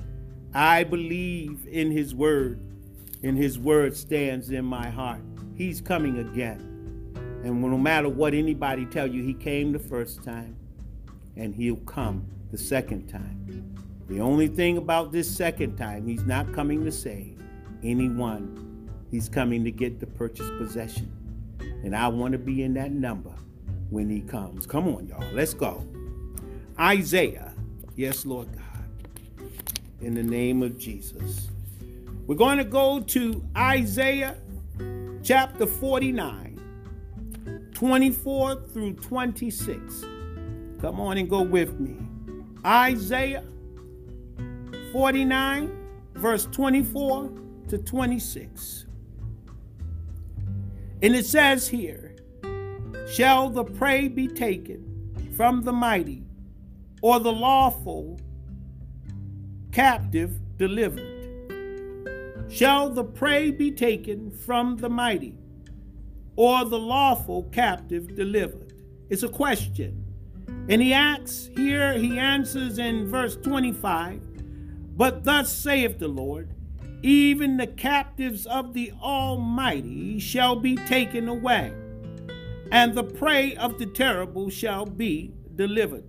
I 0.53 0.83
believe 0.83 1.67
in 1.69 1.91
his 1.91 2.15
word, 2.15 2.59
and 3.23 3.37
his 3.37 3.59
word 3.59 3.95
stands 3.95 4.49
in 4.49 4.65
my 4.65 4.89
heart. 4.89 5.21
He's 5.55 5.81
coming 5.81 6.19
again. 6.19 6.63
And 7.43 7.61
no 7.61 7.77
matter 7.77 8.09
what 8.09 8.33
anybody 8.33 8.85
tell 8.85 9.07
you, 9.07 9.23
he 9.23 9.33
came 9.33 9.71
the 9.71 9.79
first 9.79 10.23
time, 10.23 10.56
and 11.37 11.55
he'll 11.55 11.77
come 11.77 12.25
the 12.51 12.57
second 12.57 13.07
time. 13.07 13.73
The 14.07 14.21
only 14.21 14.47
thing 14.47 14.77
about 14.77 15.11
this 15.11 15.29
second 15.29 15.77
time, 15.77 16.07
he's 16.07 16.23
not 16.23 16.53
coming 16.53 16.85
to 16.85 16.91
save 16.91 17.41
anyone. 17.83 18.89
He's 19.11 19.29
coming 19.29 19.63
to 19.63 19.71
get 19.71 19.99
the 19.99 20.07
purchased 20.07 20.51
possession. 20.57 21.11
And 21.59 21.95
I 21.95 22.07
want 22.07 22.33
to 22.33 22.37
be 22.37 22.63
in 22.63 22.73
that 22.75 22.91
number 22.91 23.33
when 23.89 24.09
he 24.09 24.21
comes. 24.21 24.65
Come 24.65 24.87
on, 24.87 25.07
y'all. 25.07 25.23
Let's 25.33 25.53
go. 25.53 25.85
Isaiah. 26.79 27.53
Yes, 27.95 28.25
Lord 28.25 28.51
God 28.53 28.63
in 30.01 30.13
the 30.13 30.23
name 30.23 30.63
of 30.63 30.77
Jesus. 30.77 31.49
We're 32.25 32.35
going 32.35 32.57
to 32.57 32.63
go 32.63 32.99
to 32.99 33.43
Isaiah 33.55 34.35
chapter 35.23 35.65
49, 35.65 37.69
24 37.73 38.55
through 38.55 38.93
26. 38.93 40.05
Come 40.81 40.99
on 40.99 41.17
and 41.17 41.29
go 41.29 41.41
with 41.41 41.79
me. 41.79 41.97
Isaiah 42.65 43.43
49, 44.91 45.71
verse 46.13 46.47
24 46.51 47.31
to 47.69 47.77
26. 47.77 48.85
And 51.01 51.15
it 51.15 51.25
says 51.25 51.67
here, 51.67 52.15
Shall 53.07 53.49
the 53.49 53.63
prey 53.63 54.07
be 54.07 54.27
taken 54.27 55.31
from 55.35 55.61
the 55.61 55.73
mighty, 55.73 56.23
or 57.01 57.19
the 57.19 57.31
lawful 57.31 58.19
captive 59.71 60.39
delivered? 60.57 61.15
Shall 62.49 62.89
the 62.89 63.03
prey 63.03 63.51
be 63.51 63.71
taken 63.71 64.31
from 64.31 64.77
the 64.77 64.89
mighty, 64.89 65.35
or 66.35 66.65
the 66.65 66.79
lawful 66.79 67.43
captive 67.43 68.15
delivered? 68.15 68.73
It's 69.09 69.23
a 69.23 69.29
question. 69.29 70.06
And 70.69 70.81
he 70.81 70.93
acts 70.93 71.49
here 71.55 71.93
he 71.97 72.19
answers 72.19 72.77
in 72.77 73.07
verse 73.07 73.35
25, 73.37 74.97
But 74.97 75.23
thus 75.23 75.51
saith 75.51 75.99
the 75.99 76.07
Lord, 76.07 76.53
even 77.03 77.57
the 77.57 77.67
captives 77.67 78.45
of 78.45 78.73
the 78.73 78.91
Almighty 79.01 80.19
shall 80.19 80.55
be 80.55 80.75
taken 80.75 81.27
away, 81.27 81.73
and 82.71 82.93
the 82.93 83.03
prey 83.03 83.55
of 83.55 83.77
the 83.77 83.85
terrible 83.85 84.49
shall 84.49 84.85
be 84.85 85.33
delivered. 85.55 86.03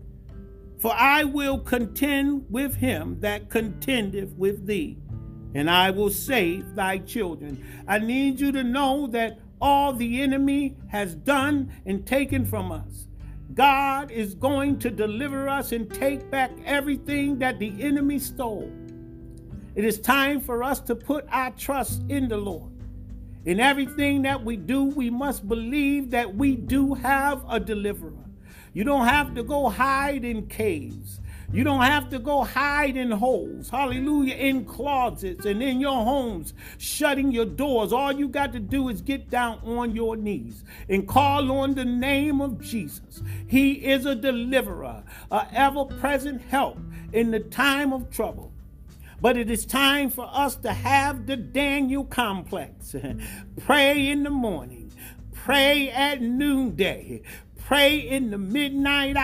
For 0.78 0.92
I 0.94 1.24
will 1.24 1.58
contend 1.58 2.46
with 2.48 2.76
him 2.76 3.20
that 3.20 3.50
contendeth 3.50 4.34
with 4.34 4.66
thee, 4.66 4.98
and 5.54 5.68
I 5.70 5.90
will 5.90 6.10
save 6.10 6.74
thy 6.74 6.98
children. 6.98 7.64
I 7.86 7.98
need 7.98 8.38
you 8.38 8.52
to 8.52 8.62
know 8.62 9.08
that 9.08 9.40
all 9.60 9.92
the 9.92 10.22
enemy 10.22 10.76
has 10.88 11.14
done 11.14 11.72
and 11.84 12.06
taken 12.06 12.46
from 12.46 12.70
us. 12.70 13.07
God 13.58 14.12
is 14.12 14.36
going 14.36 14.78
to 14.78 14.88
deliver 14.88 15.48
us 15.48 15.72
and 15.72 15.92
take 15.92 16.30
back 16.30 16.52
everything 16.64 17.40
that 17.40 17.58
the 17.58 17.74
enemy 17.82 18.20
stole. 18.20 18.70
It 19.74 19.84
is 19.84 19.98
time 19.98 20.40
for 20.40 20.62
us 20.62 20.78
to 20.82 20.94
put 20.94 21.26
our 21.32 21.50
trust 21.50 22.04
in 22.08 22.28
the 22.28 22.36
Lord. 22.36 22.70
In 23.46 23.58
everything 23.58 24.22
that 24.22 24.44
we 24.44 24.56
do, 24.56 24.84
we 24.84 25.10
must 25.10 25.48
believe 25.48 26.12
that 26.12 26.36
we 26.36 26.54
do 26.54 26.94
have 26.94 27.44
a 27.50 27.58
deliverer. 27.58 28.12
You 28.74 28.84
don't 28.84 29.08
have 29.08 29.34
to 29.34 29.42
go 29.42 29.68
hide 29.68 30.24
in 30.24 30.46
caves. 30.46 31.18
You 31.50 31.64
don't 31.64 31.80
have 31.80 32.10
to 32.10 32.18
go 32.18 32.44
hide 32.44 32.98
in 32.98 33.10
holes, 33.10 33.70
hallelujah, 33.70 34.34
in 34.34 34.66
closets 34.66 35.46
and 35.46 35.62
in 35.62 35.80
your 35.80 36.04
homes, 36.04 36.52
shutting 36.76 37.32
your 37.32 37.46
doors. 37.46 37.90
All 37.90 38.12
you 38.12 38.28
got 38.28 38.52
to 38.52 38.60
do 38.60 38.90
is 38.90 39.00
get 39.00 39.30
down 39.30 39.60
on 39.64 39.96
your 39.96 40.14
knees 40.14 40.62
and 40.90 41.08
call 41.08 41.50
on 41.50 41.74
the 41.74 41.86
name 41.86 42.42
of 42.42 42.60
Jesus. 42.60 43.22
He 43.46 43.72
is 43.72 44.04
a 44.04 44.14
deliverer, 44.14 45.02
a 45.30 45.46
ever 45.52 45.86
present 45.86 46.42
help 46.42 46.78
in 47.14 47.30
the 47.30 47.40
time 47.40 47.94
of 47.94 48.10
trouble. 48.10 48.52
But 49.20 49.38
it 49.38 49.50
is 49.50 49.64
time 49.64 50.10
for 50.10 50.28
us 50.30 50.54
to 50.56 50.72
have 50.72 51.26
the 51.26 51.36
Daniel 51.36 52.04
complex. 52.04 52.94
pray 53.60 54.08
in 54.08 54.22
the 54.22 54.30
morning, 54.30 54.92
pray 55.32 55.88
at 55.88 56.20
noonday, 56.20 57.22
pray 57.56 57.96
in 57.96 58.30
the 58.30 58.38
midnight 58.38 59.16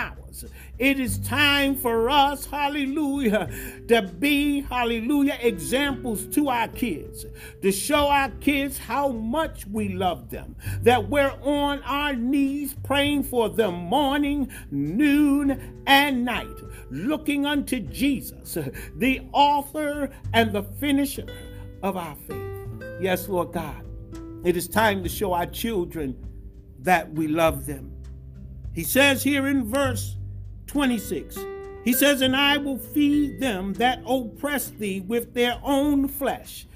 It 0.78 0.98
is 0.98 1.18
time 1.18 1.76
for 1.76 2.10
us, 2.10 2.46
hallelujah, 2.46 3.48
to 3.88 4.02
be, 4.02 4.62
hallelujah, 4.62 5.38
examples 5.40 6.26
to 6.28 6.48
our 6.48 6.68
kids, 6.68 7.26
to 7.62 7.70
show 7.70 8.08
our 8.08 8.30
kids 8.40 8.78
how 8.78 9.08
much 9.08 9.66
we 9.66 9.90
love 9.90 10.30
them, 10.30 10.56
that 10.82 11.08
we're 11.08 11.34
on 11.42 11.82
our 11.82 12.14
knees 12.14 12.74
praying 12.82 13.22
for 13.24 13.48
them 13.48 13.74
morning, 13.74 14.50
noon, 14.70 15.82
and 15.86 16.24
night, 16.24 16.56
looking 16.90 17.46
unto 17.46 17.80
Jesus, 17.80 18.58
the 18.96 19.22
author 19.32 20.10
and 20.32 20.52
the 20.52 20.62
finisher 20.62 21.26
of 21.82 21.96
our 21.96 22.16
faith. 22.26 22.40
Yes, 23.00 23.28
Lord 23.28 23.52
God, 23.52 23.84
it 24.44 24.56
is 24.56 24.68
time 24.68 25.02
to 25.02 25.08
show 25.08 25.32
our 25.32 25.46
children 25.46 26.16
that 26.80 27.12
we 27.12 27.28
love 27.28 27.66
them. 27.66 27.90
He 28.74 28.82
says 28.82 29.22
here 29.22 29.46
in 29.46 29.70
verse 29.70 30.16
26. 30.74 31.38
He 31.84 31.92
says, 31.92 32.20
And 32.20 32.34
I 32.34 32.56
will 32.56 32.78
feed 32.78 33.38
them 33.38 33.74
that 33.74 34.02
oppress 34.04 34.70
thee 34.70 34.98
with 34.98 35.32
their 35.32 35.60
own 35.62 36.08
flesh. 36.08 36.66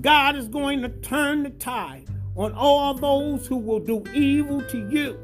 God 0.00 0.36
is 0.36 0.48
going 0.48 0.80
to 0.80 0.88
turn 0.88 1.42
the 1.42 1.50
tide 1.50 2.08
on 2.34 2.54
all 2.54 2.94
those 2.94 3.46
who 3.46 3.58
will 3.58 3.78
do 3.78 4.02
evil 4.14 4.62
to 4.62 4.88
you. 4.88 5.18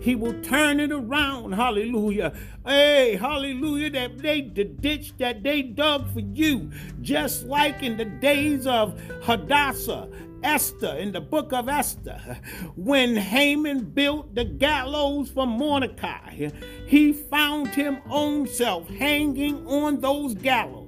He 0.00 0.14
will 0.14 0.40
turn 0.40 0.80
it 0.80 0.92
around. 0.92 1.52
Hallelujah. 1.52 2.32
Hey, 2.64 3.16
hallelujah. 3.16 3.90
That 3.90 4.16
they 4.16 4.40
the 4.40 4.64
ditch 4.64 5.12
that 5.18 5.42
they 5.42 5.60
dug 5.60 6.10
for 6.14 6.20
you, 6.20 6.70
just 7.02 7.44
like 7.44 7.82
in 7.82 7.98
the 7.98 8.06
days 8.06 8.66
of 8.66 8.98
Hadassah 9.24 10.08
Esther, 10.42 10.96
in 10.96 11.12
the 11.12 11.20
book 11.20 11.52
of 11.52 11.68
Esther, 11.68 12.38
when 12.76 13.16
Haman 13.16 13.84
built 13.90 14.34
the 14.34 14.44
gallows 14.44 15.30
for 15.30 15.46
Mordecai, 15.46 16.50
he 16.86 17.12
found 17.12 17.68
him 17.68 17.98
own 18.08 18.46
self 18.46 18.88
hanging 18.88 19.66
on 19.66 20.00
those 20.00 20.34
gallows. 20.34 20.87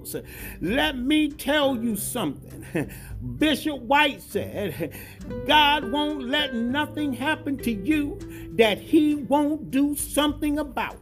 Let 0.60 0.98
me 0.98 1.28
tell 1.30 1.76
you 1.76 1.96
something. 1.96 2.66
Bishop 3.38 3.80
White 3.80 4.22
said, 4.22 4.98
God 5.46 5.90
won't 5.90 6.28
let 6.28 6.54
nothing 6.54 7.12
happen 7.12 7.58
to 7.58 7.70
you 7.70 8.18
that 8.52 8.78
he 8.78 9.14
won't 9.14 9.70
do 9.70 9.94
something 9.94 10.58
about. 10.58 10.98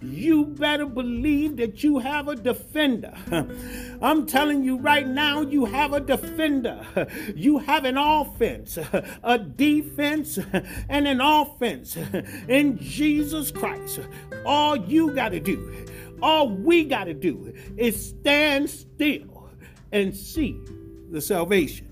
You 0.00 0.46
better 0.46 0.86
believe 0.86 1.56
that 1.56 1.82
you 1.82 1.98
have 1.98 2.28
a 2.28 2.36
defender. 2.36 3.14
I'm 4.02 4.26
telling 4.26 4.62
you 4.64 4.78
right 4.78 5.06
now, 5.06 5.42
you 5.42 5.64
have 5.64 5.92
a 5.92 6.00
defender. 6.00 6.84
You 7.34 7.58
have 7.58 7.84
an 7.84 7.96
offense, 7.96 8.78
a 9.22 9.38
defense, 9.38 10.38
and 10.88 11.06
an 11.06 11.20
offense 11.20 11.96
in 12.48 12.78
Jesus 12.78 13.50
Christ. 13.50 14.00
All 14.44 14.76
you 14.76 15.12
got 15.12 15.30
to 15.30 15.40
do, 15.40 15.86
all 16.22 16.48
we 16.48 16.84
got 16.84 17.04
to 17.04 17.14
do 17.14 17.52
is 17.76 18.10
stand 18.10 18.68
still 18.68 19.50
and 19.92 20.14
see 20.14 20.60
the 21.10 21.20
salvation 21.20 21.88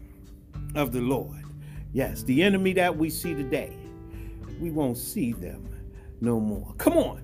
of 0.75 0.93
the 0.93 1.01
Lord. 1.01 1.45
Yes, 1.93 2.23
the 2.25 2.43
enemy 2.43 2.73
that 2.75 2.97
we 2.97 3.11
see 3.11 3.35
today, 3.35 3.77
we 4.61 4.71
won't 4.71 4.99
see 4.99 5.33
them 5.33 5.69
no 6.21 6.41
more. 6.41 6.75
Come 6.79 6.97
on, 6.99 7.23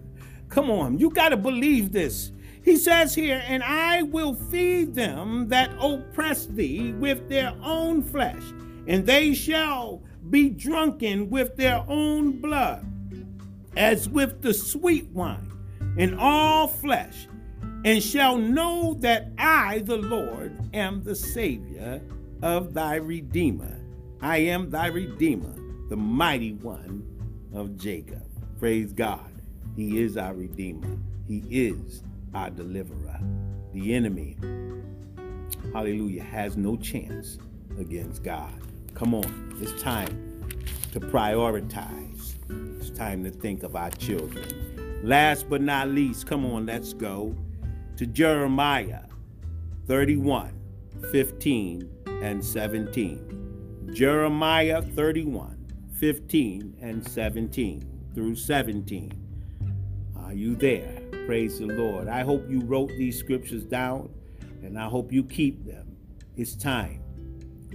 come 0.49 0.71
on. 0.71 0.99
You 0.99 1.11
got 1.11 1.31
to 1.31 1.37
believe 1.37 1.93
this. 1.93 2.33
He 2.63 2.77
says 2.77 3.15
here, 3.15 3.43
and 3.47 3.63
I 3.63 4.03
will 4.03 4.35
feed 4.35 4.95
them 4.95 5.49
that 5.49 5.71
oppress 5.81 6.47
thee 6.47 6.93
with 6.93 7.29
their 7.29 7.55
own 7.63 8.03
flesh, 8.03 8.43
and 8.87 9.07
they 9.07 9.33
shall 9.33 10.03
be 10.29 10.51
drunken 10.51 11.31
with 11.31 11.57
their 11.57 11.83
own 11.89 12.41
blood, 12.41 12.87
as 13.77 14.09
with 14.09 14.43
the 14.43 14.53
sweet 14.53 15.09
wine, 15.09 15.50
and 15.99 16.19
all 16.19 16.69
flesh 16.69 17.27
and 17.85 18.03
shall 18.03 18.37
know 18.37 18.95
that 19.01 19.31
I, 19.39 19.81
the 19.81 19.97
Lord, 19.97 20.59
am 20.75 21.03
the 21.03 21.15
Savior 21.15 22.03
of 22.43 22.75
thy 22.75 22.97
Redeemer. 22.97 23.81
I 24.21 24.39
am 24.39 24.71
thy 24.71 24.89
Redeemer, 24.89 25.55
the 25.89 25.97
mighty 25.97 26.53
one 26.53 27.07
of 27.55 27.77
Jacob. 27.77 28.23
Praise 28.59 28.93
God. 28.93 29.27
He 29.77 30.03
is 30.03 30.17
our 30.17 30.35
Redeemer, 30.35 30.99
He 31.27 31.43
is 31.51 32.03
our 32.35 32.51
deliverer. 32.51 33.19
The 33.73 33.95
enemy, 33.95 34.37
hallelujah, 35.73 36.25
has 36.25 36.57
no 36.57 36.77
chance 36.77 37.39
against 37.79 38.23
God. 38.23 38.53
Come 38.95 39.15
on, 39.15 39.57
it's 39.61 39.81
time 39.81 40.51
to 40.93 41.01
prioritize. 41.01 42.35
It's 42.79 42.91
time 42.91 43.25
to 43.25 43.31
think 43.31 43.63
of 43.63 43.77
our 43.77 43.91
children. 43.91 44.80
Last 45.03 45.49
but 45.49 45.63
not 45.63 45.89
least, 45.89 46.27
come 46.27 46.45
on, 46.45 46.67
let's 46.67 46.93
go 46.93 47.35
to 47.97 48.07
Jeremiah 48.07 49.03
31 49.87 50.57
15 51.11 51.89
and 52.23 52.45
17. 52.45 53.91
Jeremiah 53.95 54.83
31 54.83 55.57
15 55.99 56.77
and 56.81 57.07
17 57.07 58.01
through 58.15 58.35
17. 58.35 59.13
Are 60.17 60.33
you 60.33 60.55
there? 60.55 61.01
Praise 61.27 61.59
the 61.59 61.67
Lord. 61.67 62.09
I 62.09 62.23
hope 62.23 62.49
you 62.49 62.61
wrote 62.61 62.91
these 62.91 63.19
scriptures 63.19 63.65
down 63.65 64.11
and 64.63 64.79
I 64.79 64.89
hope 64.89 65.13
you 65.13 65.25
keep 65.25 65.65
them. 65.65 65.97
It's 66.37 66.55
time 66.55 67.03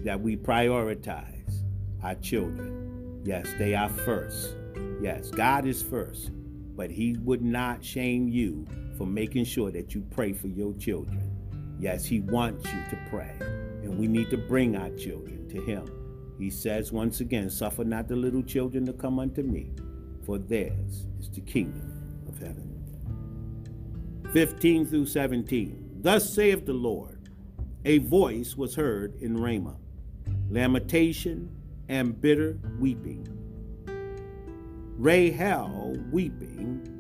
that 0.04 0.20
we 0.20 0.38
prioritize 0.38 1.64
our 2.04 2.16
children. 2.16 3.22
Yes, 3.26 3.48
they 3.58 3.74
are 3.74 3.90
first. 3.90 4.56
Yes, 5.02 5.32
God 5.32 5.66
is 5.66 5.82
first, 5.82 6.32
but 6.76 6.90
He 6.92 7.18
would 7.22 7.42
not 7.42 7.84
shame 7.84 8.28
you 8.28 8.66
for 8.98 9.06
making 9.06 9.46
sure 9.46 9.72
that 9.72 9.94
you 9.94 10.02
pray 10.12 10.34
for 10.34 10.48
your 10.48 10.74
children. 10.74 11.32
Yes, 11.80 12.06
He 12.06 12.22
wants 12.22 12.66
you 12.66 12.80
to 12.90 12.98
pray, 13.10 13.36
and 13.84 13.98
we 13.98 14.08
need 14.08 14.30
to 14.30 14.38
bring 14.38 14.76
our 14.76 14.90
children 14.92 15.48
to 15.50 15.62
Him. 15.62 15.90
He 16.38 16.50
says 16.50 16.92
once 16.92 17.22
again, 17.22 17.50
Suffer 17.50 17.84
not 17.84 18.08
the 18.08 18.16
little 18.16 18.44
children 18.44 18.86
to 18.86 18.94
come 18.94 19.20
unto 19.20 19.42
me, 19.42 19.72
for 20.26 20.38
theirs 20.38 21.08
is 21.20 21.30
the 21.30 21.42
kingdom 21.42 21.92
of 22.28 22.38
heaven. 22.38 22.72
15 24.34 24.86
through 24.86 25.06
17. 25.06 26.00
Thus 26.02 26.34
saith 26.34 26.66
the 26.66 26.74
Lord, 26.74 27.30
a 27.86 28.00
voice 28.00 28.58
was 28.58 28.76
heard 28.76 29.16
in 29.22 29.38
Ramah, 29.38 29.78
lamentation 30.50 31.50
and 31.88 32.20
bitter 32.20 32.58
weeping. 32.80 33.35
Rahel 34.98 35.98
weeping 36.12 36.92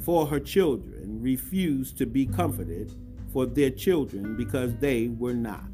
for 0.00 0.26
her 0.26 0.40
children 0.40 1.20
refused 1.20 1.98
to 1.98 2.06
be 2.06 2.24
comforted 2.26 2.94
for 3.32 3.44
their 3.44 3.70
children 3.70 4.36
because 4.36 4.74
they 4.76 5.08
were 5.08 5.34
not. 5.34 5.68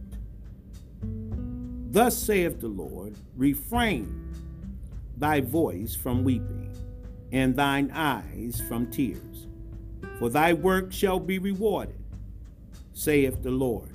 Thus 1.90 2.16
saith 2.16 2.60
the 2.60 2.68
Lord 2.68 3.14
Refrain 3.36 4.34
thy 5.16 5.40
voice 5.40 5.94
from 5.94 6.24
weeping, 6.24 6.74
and 7.30 7.54
thine 7.54 7.90
eyes 7.92 8.60
from 8.66 8.90
tears, 8.90 9.46
for 10.18 10.28
thy 10.28 10.52
work 10.52 10.92
shall 10.92 11.20
be 11.20 11.38
rewarded, 11.38 12.02
saith 12.92 13.42
the 13.42 13.50
Lord. 13.50 13.90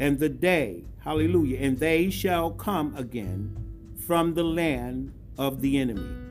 And 0.00 0.18
the 0.18 0.28
day, 0.28 0.84
hallelujah, 1.00 1.58
and 1.58 1.78
they 1.78 2.08
shall 2.08 2.50
come 2.50 2.96
again 2.96 3.56
from 4.06 4.34
the 4.34 4.44
land 4.44 5.12
of 5.36 5.60
the 5.60 5.78
enemy. 5.78 6.23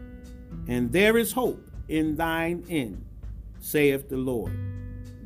And 0.67 0.91
there 0.91 1.17
is 1.17 1.31
hope 1.31 1.61
in 1.87 2.15
thine 2.15 2.63
end 2.69 3.05
saith 3.59 4.09
the 4.09 4.17
Lord, 4.17 4.51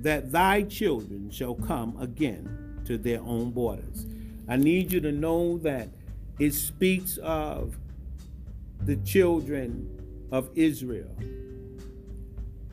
that 0.01 0.31
thy 0.31 0.63
children 0.63 1.29
shall 1.31 1.55
come 1.55 1.97
again 1.99 2.81
to 2.85 2.97
their 2.97 3.21
own 3.21 3.51
borders. 3.51 4.05
I 4.47 4.57
need 4.57 4.91
you 4.91 5.01
to 5.01 5.11
know 5.11 5.57
that 5.59 5.89
it 6.39 6.53
speaks 6.53 7.17
of 7.17 7.77
the 8.85 8.95
children 8.97 9.89
of 10.31 10.49
Israel. 10.55 11.09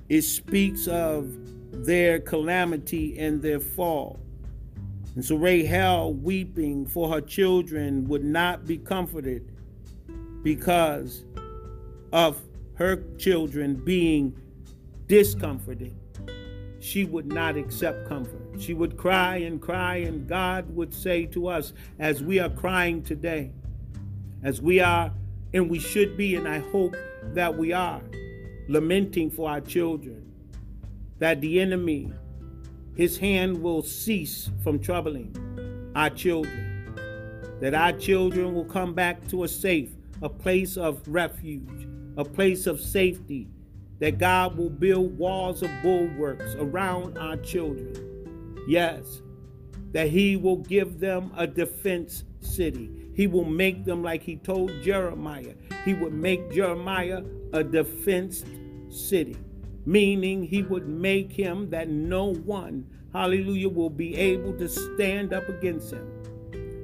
It 0.08 0.22
speaks 0.22 0.86
of 0.86 1.32
their 1.86 2.20
calamity 2.20 3.18
and 3.18 3.40
their 3.40 3.58
fall. 3.58 4.20
And 5.14 5.24
so 5.24 5.36
Rahel, 5.36 6.12
weeping 6.12 6.86
for 6.86 7.08
her 7.08 7.20
children, 7.20 8.06
would 8.08 8.24
not 8.24 8.66
be 8.66 8.78
comforted 8.78 9.50
because 10.42 11.24
of 12.12 12.42
her 12.74 13.02
children 13.18 13.74
being 13.74 14.34
discomforted. 15.06 15.94
she 16.84 17.04
would 17.04 17.26
not 17.26 17.56
accept 17.56 18.06
comfort. 18.06 18.42
She 18.58 18.74
would 18.74 18.98
cry 18.98 19.36
and 19.36 19.58
cry, 19.58 19.96
and 19.96 20.28
God 20.28 20.68
would 20.76 20.92
say 20.92 21.24
to 21.26 21.48
us, 21.48 21.72
as 21.98 22.22
we 22.22 22.38
are 22.38 22.50
crying 22.50 23.02
today, 23.02 23.52
as 24.42 24.60
we 24.60 24.80
are, 24.80 25.10
and 25.54 25.70
we 25.70 25.78
should 25.78 26.14
be, 26.14 26.36
and 26.36 26.46
I 26.46 26.58
hope 26.58 26.94
that 27.32 27.56
we 27.56 27.72
are, 27.72 28.02
lamenting 28.68 29.30
for 29.30 29.48
our 29.48 29.62
children, 29.62 30.30
that 31.20 31.40
the 31.40 31.58
enemy, 31.58 32.12
his 32.96 33.16
hand 33.16 33.62
will 33.62 33.82
cease 33.82 34.50
from 34.62 34.78
troubling 34.78 35.90
our 35.96 36.10
children, 36.10 36.94
that 37.60 37.72
our 37.72 37.92
children 37.92 38.52
will 38.52 38.66
come 38.66 38.92
back 38.92 39.26
to 39.28 39.44
a 39.44 39.48
safe, 39.48 39.88
a 40.20 40.28
place 40.28 40.76
of 40.76 41.00
refuge, 41.08 41.83
a 42.16 42.24
place 42.24 42.66
of 42.66 42.80
safety, 42.80 43.48
that 43.98 44.18
God 44.18 44.56
will 44.56 44.70
build 44.70 45.16
walls 45.18 45.62
of 45.62 45.70
bulwarks 45.82 46.54
around 46.56 47.16
our 47.18 47.36
children. 47.36 47.94
Yes, 48.66 49.22
that 49.92 50.08
He 50.08 50.36
will 50.36 50.56
give 50.56 50.98
them 51.00 51.32
a 51.36 51.46
defense 51.46 52.24
city. 52.40 52.90
He 53.14 53.26
will 53.26 53.44
make 53.44 53.84
them 53.84 54.02
like 54.02 54.22
He 54.22 54.36
told 54.36 54.70
Jeremiah. 54.82 55.54
He 55.84 55.94
would 55.94 56.12
make 56.12 56.52
Jeremiah 56.52 57.22
a 57.52 57.62
defense 57.62 58.44
city, 58.88 59.36
meaning 59.86 60.42
He 60.42 60.62
would 60.62 60.88
make 60.88 61.32
him 61.32 61.70
that 61.70 61.88
no 61.88 62.34
one, 62.34 62.86
hallelujah, 63.12 63.68
will 63.68 63.90
be 63.90 64.16
able 64.16 64.52
to 64.54 64.68
stand 64.68 65.32
up 65.32 65.48
against 65.48 65.92
him. 65.92 66.10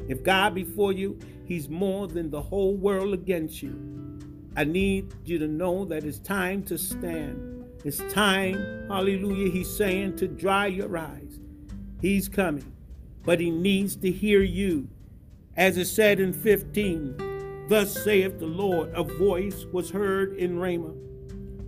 If 0.09 0.22
God 0.22 0.55
before 0.55 0.93
you, 0.93 1.18
He's 1.45 1.68
more 1.68 2.07
than 2.07 2.31
the 2.31 2.41
whole 2.41 2.76
world 2.76 3.12
against 3.12 3.61
you. 3.62 3.74
I 4.57 4.65
need 4.65 5.15
you 5.25 5.39
to 5.39 5.47
know 5.47 5.85
that 5.87 6.05
it's 6.05 6.19
time 6.19 6.63
to 6.65 6.77
stand. 6.77 7.65
It's 7.85 7.99
time, 8.13 8.87
hallelujah, 8.89 9.51
he's 9.51 9.75
saying 9.75 10.17
to 10.17 10.29
dry 10.29 10.67
your 10.67 10.97
eyes. 10.99 11.41
He's 12.01 12.29
coming, 12.29 12.73
but 13.25 13.41
he 13.41 13.51
needs 13.51 13.97
to 13.97 14.11
hear 14.11 14.43
you. 14.43 14.89
As 15.57 15.77
it 15.77 15.87
said 15.87 16.21
in 16.21 16.33
15, 16.33 17.67
Thus 17.69 18.03
saith 18.03 18.41
the 18.41 18.47
Lord, 18.47 18.91
a 18.95 19.05
voice 19.05 19.65
was 19.73 19.91
heard 19.91 20.37
in 20.37 20.59
Ramah, 20.59 20.95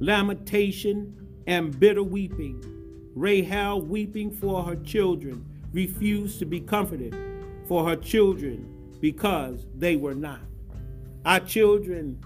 lamentation 0.00 1.16
and 1.46 1.78
bitter 1.78 2.02
weeping. 2.02 2.60
Rahel 3.14 3.82
weeping 3.82 4.30
for 4.30 4.64
her 4.64 4.76
children, 4.76 5.46
refused 5.72 6.40
to 6.40 6.44
be 6.44 6.60
comforted 6.60 7.16
for 7.68 7.88
her 7.88 7.96
children 7.96 8.66
because 9.00 9.66
they 9.76 9.96
were 9.96 10.14
not. 10.14 10.40
Our 11.24 11.40
children 11.40 12.22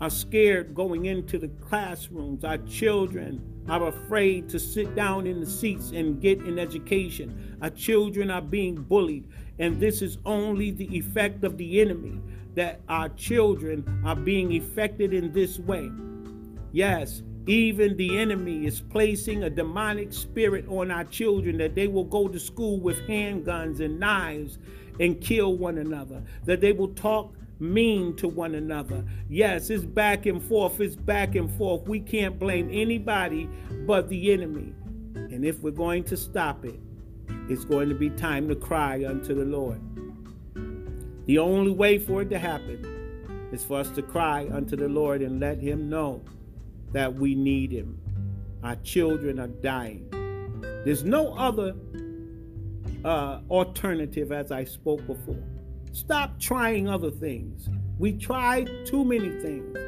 are 0.00 0.10
scared 0.10 0.74
going 0.74 1.06
into 1.06 1.38
the 1.38 1.48
classrooms. 1.48 2.44
Our 2.44 2.58
children 2.58 3.42
are 3.68 3.88
afraid 3.88 4.48
to 4.50 4.58
sit 4.58 4.94
down 4.94 5.26
in 5.26 5.40
the 5.40 5.46
seats 5.46 5.90
and 5.90 6.20
get 6.20 6.40
an 6.40 6.58
education. 6.58 7.56
Our 7.62 7.70
children 7.70 8.30
are 8.30 8.42
being 8.42 8.76
bullied. 8.76 9.28
And 9.58 9.80
this 9.80 10.02
is 10.02 10.18
only 10.26 10.70
the 10.70 10.94
effect 10.96 11.44
of 11.44 11.56
the 11.56 11.80
enemy 11.80 12.20
that 12.54 12.80
our 12.88 13.08
children 13.10 14.02
are 14.04 14.16
being 14.16 14.56
affected 14.56 15.12
in 15.12 15.32
this 15.32 15.58
way. 15.58 15.90
Yes, 16.72 17.22
even 17.46 17.96
the 17.96 18.18
enemy 18.18 18.66
is 18.66 18.80
placing 18.80 19.44
a 19.44 19.50
demonic 19.50 20.12
spirit 20.12 20.66
on 20.68 20.90
our 20.90 21.04
children 21.04 21.56
that 21.58 21.74
they 21.74 21.86
will 21.86 22.04
go 22.04 22.28
to 22.28 22.40
school 22.40 22.80
with 22.80 22.98
handguns 23.08 23.80
and 23.80 24.00
knives 24.00 24.58
and 24.98 25.20
kill 25.20 25.56
one 25.56 25.78
another, 25.78 26.22
that 26.44 26.60
they 26.60 26.72
will 26.72 26.88
talk 26.88 27.35
mean 27.58 28.14
to 28.16 28.28
one 28.28 28.54
another. 28.54 29.04
Yes, 29.28 29.70
it's 29.70 29.84
back 29.84 30.26
and 30.26 30.42
forth, 30.42 30.80
it's 30.80 30.96
back 30.96 31.34
and 31.34 31.50
forth. 31.56 31.88
We 31.88 32.00
can't 32.00 32.38
blame 32.38 32.68
anybody 32.72 33.48
but 33.86 34.08
the 34.08 34.32
enemy. 34.32 34.74
And 35.14 35.44
if 35.44 35.60
we're 35.60 35.70
going 35.70 36.04
to 36.04 36.16
stop 36.16 36.64
it, 36.64 36.78
it's 37.48 37.64
going 37.64 37.88
to 37.88 37.94
be 37.94 38.10
time 38.10 38.48
to 38.48 38.56
cry 38.56 39.04
unto 39.04 39.34
the 39.34 39.44
Lord. 39.44 39.80
The 41.26 41.38
only 41.38 41.72
way 41.72 41.98
for 41.98 42.22
it 42.22 42.30
to 42.30 42.38
happen 42.38 43.48
is 43.52 43.64
for 43.64 43.78
us 43.78 43.90
to 43.90 44.02
cry 44.02 44.48
unto 44.52 44.76
the 44.76 44.88
Lord 44.88 45.22
and 45.22 45.40
let 45.40 45.58
Him 45.58 45.88
know 45.88 46.22
that 46.92 47.14
we 47.14 47.34
need 47.34 47.72
Him. 47.72 47.98
Our 48.62 48.76
children 48.76 49.40
are 49.40 49.48
dying. 49.48 50.08
There's 50.84 51.04
no 51.04 51.34
other 51.36 51.74
uh, 53.04 53.40
alternative, 53.50 54.32
as 54.32 54.50
I 54.50 54.64
spoke 54.64 55.06
before. 55.06 55.42
Stop 55.96 56.38
trying 56.38 56.90
other 56.90 57.10
things. 57.10 57.70
We 57.98 58.12
tried 58.12 58.68
too 58.84 59.02
many 59.02 59.30
things. 59.40 59.78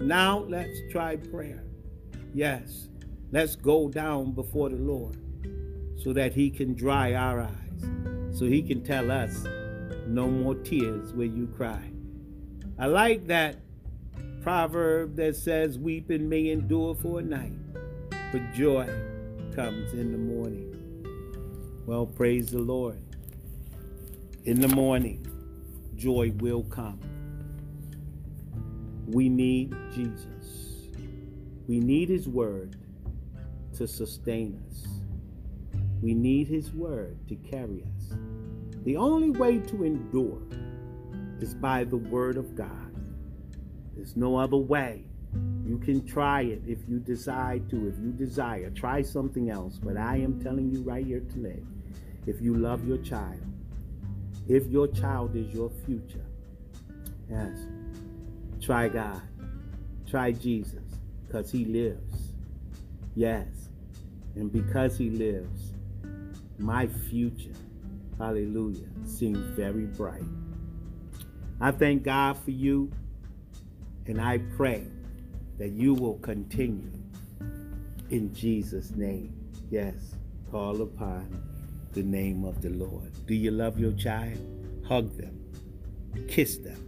Now 0.00 0.40
let's 0.48 0.76
try 0.90 1.14
prayer. 1.14 1.62
Yes, 2.34 2.88
let's 3.30 3.54
go 3.54 3.88
down 3.88 4.32
before 4.32 4.70
the 4.70 4.76
Lord 4.76 5.16
so 6.02 6.12
that 6.14 6.34
He 6.34 6.50
can 6.50 6.74
dry 6.74 7.14
our 7.14 7.42
eyes, 7.42 7.86
so 8.36 8.44
He 8.44 8.60
can 8.60 8.82
tell 8.82 9.12
us, 9.12 9.44
no 10.08 10.28
more 10.28 10.56
tears 10.56 11.12
where 11.14 11.28
you 11.28 11.46
cry. 11.46 11.92
I 12.76 12.86
like 12.86 13.28
that 13.28 13.58
proverb 14.42 15.14
that 15.14 15.36
says, 15.36 15.78
Weeping 15.78 16.28
may 16.28 16.48
endure 16.50 16.96
for 16.96 17.20
a 17.20 17.22
night, 17.22 17.52
but 18.32 18.52
joy 18.52 18.86
comes 19.54 19.92
in 19.92 20.10
the 20.10 20.18
morning. 20.18 21.84
Well, 21.86 22.06
praise 22.06 22.50
the 22.50 22.58
Lord. 22.58 22.98
In 24.44 24.60
the 24.60 24.66
morning, 24.66 25.24
joy 26.02 26.32
will 26.40 26.64
come. 26.64 26.98
We 29.06 29.28
need 29.28 29.72
Jesus. 29.94 30.88
We 31.68 31.78
need 31.78 32.08
His 32.08 32.28
Word 32.28 32.74
to 33.76 33.86
sustain 33.86 34.60
us. 34.68 34.84
We 36.02 36.12
need 36.12 36.48
His 36.48 36.72
Word 36.72 37.16
to 37.28 37.36
carry 37.36 37.84
us. 37.96 38.16
The 38.84 38.96
only 38.96 39.30
way 39.30 39.60
to 39.60 39.84
endure 39.84 40.42
is 41.40 41.54
by 41.54 41.84
the 41.84 41.98
Word 41.98 42.36
of 42.36 42.56
God. 42.56 42.96
There's 43.94 44.16
no 44.16 44.36
other 44.36 44.56
way. 44.56 45.04
You 45.64 45.78
can 45.78 46.04
try 46.04 46.40
it 46.42 46.62
if 46.66 46.78
you 46.88 46.98
decide 46.98 47.70
to, 47.70 47.86
if 47.86 47.94
you 48.00 48.10
desire. 48.10 48.70
Try 48.70 49.02
something 49.02 49.50
else. 49.50 49.78
But 49.78 49.96
I 49.96 50.16
am 50.16 50.42
telling 50.42 50.68
you 50.68 50.82
right 50.82 51.06
here 51.06 51.20
today 51.20 51.62
if 52.26 52.40
you 52.40 52.56
love 52.56 52.86
your 52.88 52.98
child, 52.98 53.40
if 54.48 54.66
your 54.66 54.88
child 54.88 55.36
is 55.36 55.52
your 55.54 55.70
future, 55.86 56.24
yes, 57.30 57.56
try 58.60 58.88
God. 58.88 59.22
Try 60.08 60.32
Jesus 60.32 60.82
because 61.26 61.50
he 61.50 61.64
lives. 61.64 62.32
Yes. 63.14 63.46
And 64.34 64.52
because 64.52 64.98
he 64.98 65.10
lives, 65.10 65.72
my 66.58 66.86
future, 66.86 67.54
hallelujah, 68.18 68.88
seems 69.04 69.38
very 69.56 69.86
bright. 69.86 70.22
I 71.60 71.70
thank 71.70 72.02
God 72.02 72.36
for 72.38 72.50
you, 72.50 72.90
and 74.06 74.20
I 74.20 74.38
pray 74.56 74.86
that 75.58 75.70
you 75.70 75.94
will 75.94 76.18
continue 76.18 76.90
in 78.10 78.34
Jesus' 78.34 78.90
name. 78.90 79.34
Yes, 79.70 80.14
call 80.50 80.82
upon 80.82 81.42
the 81.92 82.02
name 82.02 82.44
of 82.44 82.62
the 82.62 82.70
Lord. 82.70 83.12
Do 83.26 83.34
you 83.34 83.50
love 83.50 83.78
your 83.78 83.92
child? 83.92 84.38
Hug 84.86 85.16
them, 85.16 85.38
kiss 86.28 86.56
them, 86.58 86.86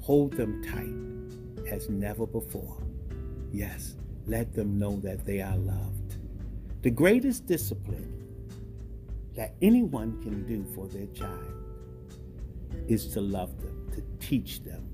hold 0.00 0.32
them 0.32 0.62
tight 0.64 1.68
as 1.70 1.88
never 1.88 2.26
before. 2.26 2.76
Yes, 3.52 3.96
let 4.26 4.54
them 4.54 4.78
know 4.78 4.96
that 5.00 5.24
they 5.24 5.40
are 5.40 5.56
loved. 5.56 6.16
The 6.82 6.90
greatest 6.90 7.46
discipline 7.46 8.14
that 9.36 9.54
anyone 9.62 10.20
can 10.22 10.46
do 10.46 10.64
for 10.74 10.86
their 10.88 11.06
child 11.08 11.54
is 12.88 13.06
to 13.08 13.20
love 13.20 13.60
them, 13.60 13.90
to 13.94 14.26
teach 14.26 14.62
them 14.64 14.88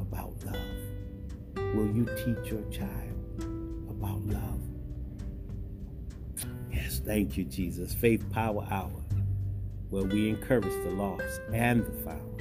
about 0.00 0.34
love. 0.44 1.74
Will 1.74 1.90
you 1.94 2.06
teach 2.16 2.50
your 2.50 2.62
child 2.70 3.44
about 3.88 4.20
love? 4.26 4.69
Thank 7.04 7.36
you, 7.36 7.44
Jesus. 7.44 7.94
Faith 7.94 8.24
Power 8.30 8.66
Hour, 8.70 9.02
where 9.88 10.04
we 10.04 10.28
encourage 10.28 10.84
the 10.84 10.90
lost 10.90 11.40
and 11.52 11.84
the 11.84 11.92
found 12.02 12.38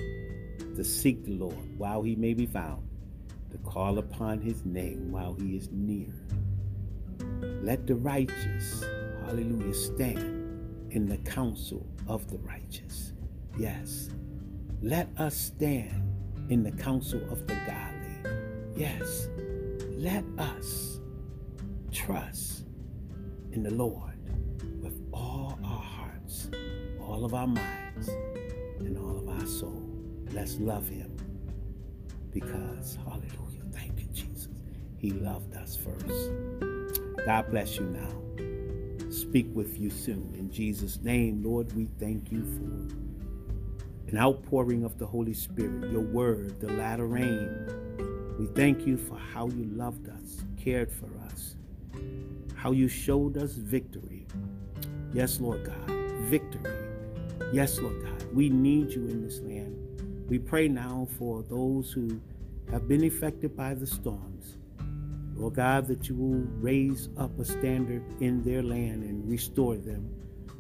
to 0.76 0.84
seek 0.84 1.26
the 1.26 1.32
Lord 1.32 1.78
while 1.78 2.01
he 2.03 2.16
may 2.16 2.34
be 2.34 2.45
found, 2.45 2.88
to 3.51 3.57
call 3.60 3.97
upon 3.97 4.39
his 4.39 4.66
name 4.66 5.12
while 5.12 5.34
he 5.34 5.55
is 5.55 5.70
near. 5.72 6.07
Let 7.62 7.88
the 7.88 7.95
righteous, 7.95 8.84
hallelujah, 9.26 9.74
stand 9.74 10.91
in 10.91 11.05
the 11.05 11.18
counsel 11.18 11.86
of 12.07 12.30
the 12.30 12.38
righteous. 12.39 13.14
Yes. 13.57 14.10
Let 14.82 15.10
us 15.18 15.36
stand 15.36 16.16
in 16.49 16.64
the 16.64 16.72
counsel 16.72 17.22
of 17.32 17.45
the 17.47 17.55
godly. 17.66 18.32
Yes. 18.76 19.28
Let 19.91 20.24
us 20.38 20.99
trust 21.91 22.66
in 23.51 23.64
the 23.64 23.74
Lord 23.74 24.09
all 27.20 27.26
of 27.26 27.34
our 27.34 27.47
minds 27.47 28.07
and 28.80 28.97
all 28.97 29.17
of 29.17 29.28
our 29.28 29.45
soul. 29.45 29.84
Let's 30.32 30.55
love 30.57 30.88
him 30.88 31.17
because, 32.32 32.97
hallelujah, 33.03 33.63
thank 33.74 33.99
you, 33.99 34.07
Jesus. 34.13 34.47
He 34.97 35.11
loved 35.11 35.53
us 35.57 35.76
first. 35.76 36.32
God 37.26 37.51
bless 37.51 37.76
you 37.76 37.88
now. 37.88 39.11
speak 39.11 39.49
with 39.53 39.78
you 39.78 39.89
soon. 39.89 40.34
In 40.38 40.49
Jesus' 40.49 41.01
name, 41.01 41.43
Lord, 41.43 41.76
we 41.76 41.89
thank 41.99 42.32
you 42.32 42.39
for 42.39 44.09
an 44.09 44.17
outpouring 44.17 44.86
of 44.86 44.97
the 44.97 45.05
Holy 45.05 45.34
Spirit, 45.34 45.91
your 45.91 46.01
word, 46.01 46.61
the 46.61 46.72
latter 46.72 47.05
rain. 47.05 48.38
We 48.39 48.45
thank 48.45 48.88
you 48.88 48.95
for 48.95 49.17
how 49.17 49.49
you 49.49 49.65
loved 49.65 50.07
us, 50.07 50.45
cared 50.55 50.89
for 50.89 51.09
us, 51.26 51.55
how 52.55 52.72
you 52.72 52.88
showed 52.88 53.36
us 53.36 53.55
victory. 53.55 54.26
Yes, 55.11 55.41
Lord 55.41 55.65
God, 55.65 55.91
victory. 56.30 56.88
Yes, 57.51 57.79
Lord 57.79 58.03
God, 58.03 58.23
we 58.31 58.47
need 58.49 58.91
you 58.91 59.07
in 59.07 59.23
this 59.23 59.39
land. 59.39 59.75
We 60.29 60.37
pray 60.37 60.67
now 60.67 61.07
for 61.17 61.41
those 61.41 61.91
who 61.91 62.21
have 62.69 62.87
been 62.87 63.05
affected 63.05 63.57
by 63.57 63.73
the 63.73 63.87
storms. 63.87 64.57
Lord 65.33 65.55
God, 65.55 65.87
that 65.87 66.07
you 66.07 66.15
will 66.15 66.45
raise 66.61 67.09
up 67.17 67.39
a 67.39 67.45
standard 67.45 68.03
in 68.21 68.43
their 68.43 68.61
land 68.61 69.03
and 69.03 69.27
restore 69.27 69.77
them. 69.77 70.13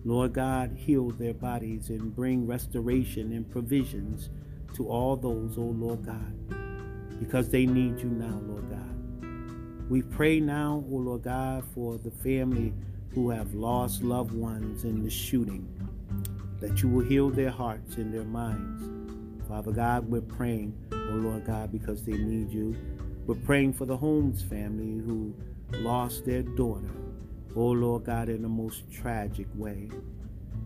Lord 0.03 0.33
God, 0.33 0.71
heal 0.75 1.11
their 1.11 1.35
bodies 1.35 1.89
and 1.89 2.15
bring 2.15 2.47
restoration 2.47 3.33
and 3.33 3.47
provisions 3.51 4.31
to 4.73 4.89
all 4.89 5.15
those, 5.15 5.59
oh 5.59 5.61
Lord 5.61 6.03
God, 6.03 7.19
because 7.19 7.49
they 7.49 7.67
need 7.67 7.99
you 7.99 8.09
now, 8.09 8.41
Lord 8.47 8.67
God. 8.67 9.91
We 9.91 10.01
pray 10.01 10.39
now, 10.39 10.83
oh 10.89 10.95
Lord 10.95 11.21
God, 11.21 11.65
for 11.75 11.99
the 11.99 12.09
family 12.11 12.73
who 13.13 13.29
have 13.29 13.53
lost 13.53 14.01
loved 14.01 14.31
ones 14.31 14.85
in 14.85 15.03
the 15.03 15.09
shooting, 15.11 15.67
that 16.59 16.81
you 16.81 16.89
will 16.89 17.03
heal 17.03 17.29
their 17.29 17.51
hearts 17.51 17.95
and 17.95 18.13
their 18.13 18.23
minds. 18.23 18.83
Father 19.47 19.71
God, 19.71 20.09
we're 20.09 20.21
praying, 20.21 20.77
oh 20.91 21.15
Lord 21.15 21.45
God, 21.45 21.71
because 21.71 22.03
they 22.03 22.17
need 22.17 22.51
you. 22.51 22.75
We're 23.25 23.35
praying 23.35 23.73
for 23.73 23.85
the 23.85 23.97
Holmes 23.97 24.43
family 24.43 25.03
who 25.05 25.33
lost 25.79 26.25
their 26.25 26.43
daughter, 26.43 26.91
oh 27.55 27.67
Lord 27.67 28.05
God, 28.05 28.29
in 28.29 28.41
the 28.41 28.49
most 28.49 28.91
tragic 28.91 29.47
way. 29.55 29.89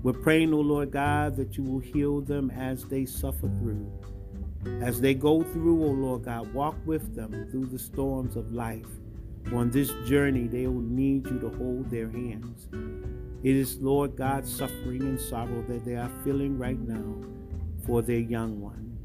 We're 0.02 0.14
praying, 0.14 0.54
oh 0.54 0.60
Lord 0.60 0.92
God, 0.92 1.38
that 1.38 1.58
you 1.58 1.64
will 1.64 1.80
heal 1.80 2.22
them 2.22 2.52
as 2.52 2.86
they 2.86 3.06
suffer 3.06 3.48
through. 3.48 3.92
As 4.82 5.00
they 5.00 5.14
go 5.14 5.44
through, 5.44 5.84
oh 5.84 5.92
Lord 5.92 6.24
God, 6.24 6.54
walk 6.54 6.76
with 6.86 7.16
them 7.16 7.48
through 7.52 7.68
the 7.68 7.80
storms 7.80 8.36
of 8.36 8.52
life. 8.52 8.88
On 9.54 9.70
this 9.70 9.94
journey, 10.06 10.48
they 10.48 10.68
will 10.68 10.82
need 10.82 11.28
you 11.28 11.40
to 11.40 11.50
hold 11.58 11.90
their 11.90 12.10
hands. 12.10 12.68
It 13.44 13.58
is, 13.58 13.78
Lord 13.80 14.16
God, 14.16 14.48
suffering 14.48 15.02
and 15.02 15.20
sorrow 15.20 15.62
that 15.68 15.84
they 15.84 15.96
are 15.96 16.12
feeling 16.24 16.58
right 16.58 16.80
now 16.80 17.28
for 17.86 18.02
their 18.02 18.20
young 18.20 18.62
one. 18.62 18.98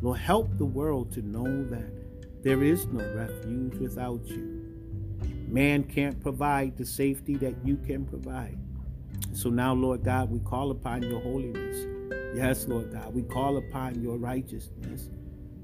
Lord, 0.00 0.18
help 0.18 0.58
the 0.58 0.64
world 0.64 1.12
to 1.12 1.22
know 1.22 1.64
that 1.66 2.42
there 2.42 2.64
is 2.64 2.86
no 2.86 3.08
refuge 3.14 3.74
without 3.76 4.26
you. 4.26 4.62
Man 5.46 5.84
can't 5.84 6.20
provide 6.20 6.76
the 6.76 6.84
safety 6.84 7.36
that 7.36 7.54
you 7.64 7.76
can 7.76 8.04
provide. 8.04 8.58
So 9.32 9.48
now, 9.48 9.74
Lord 9.74 10.02
God, 10.02 10.30
we 10.30 10.40
call 10.40 10.72
upon 10.72 11.04
your 11.04 11.20
holiness. 11.20 11.86
Yes, 12.34 12.66
Lord 12.66 12.92
God, 12.92 13.14
we 13.14 13.22
call 13.22 13.58
upon 13.58 14.02
your 14.02 14.16
righteousness. 14.18 15.08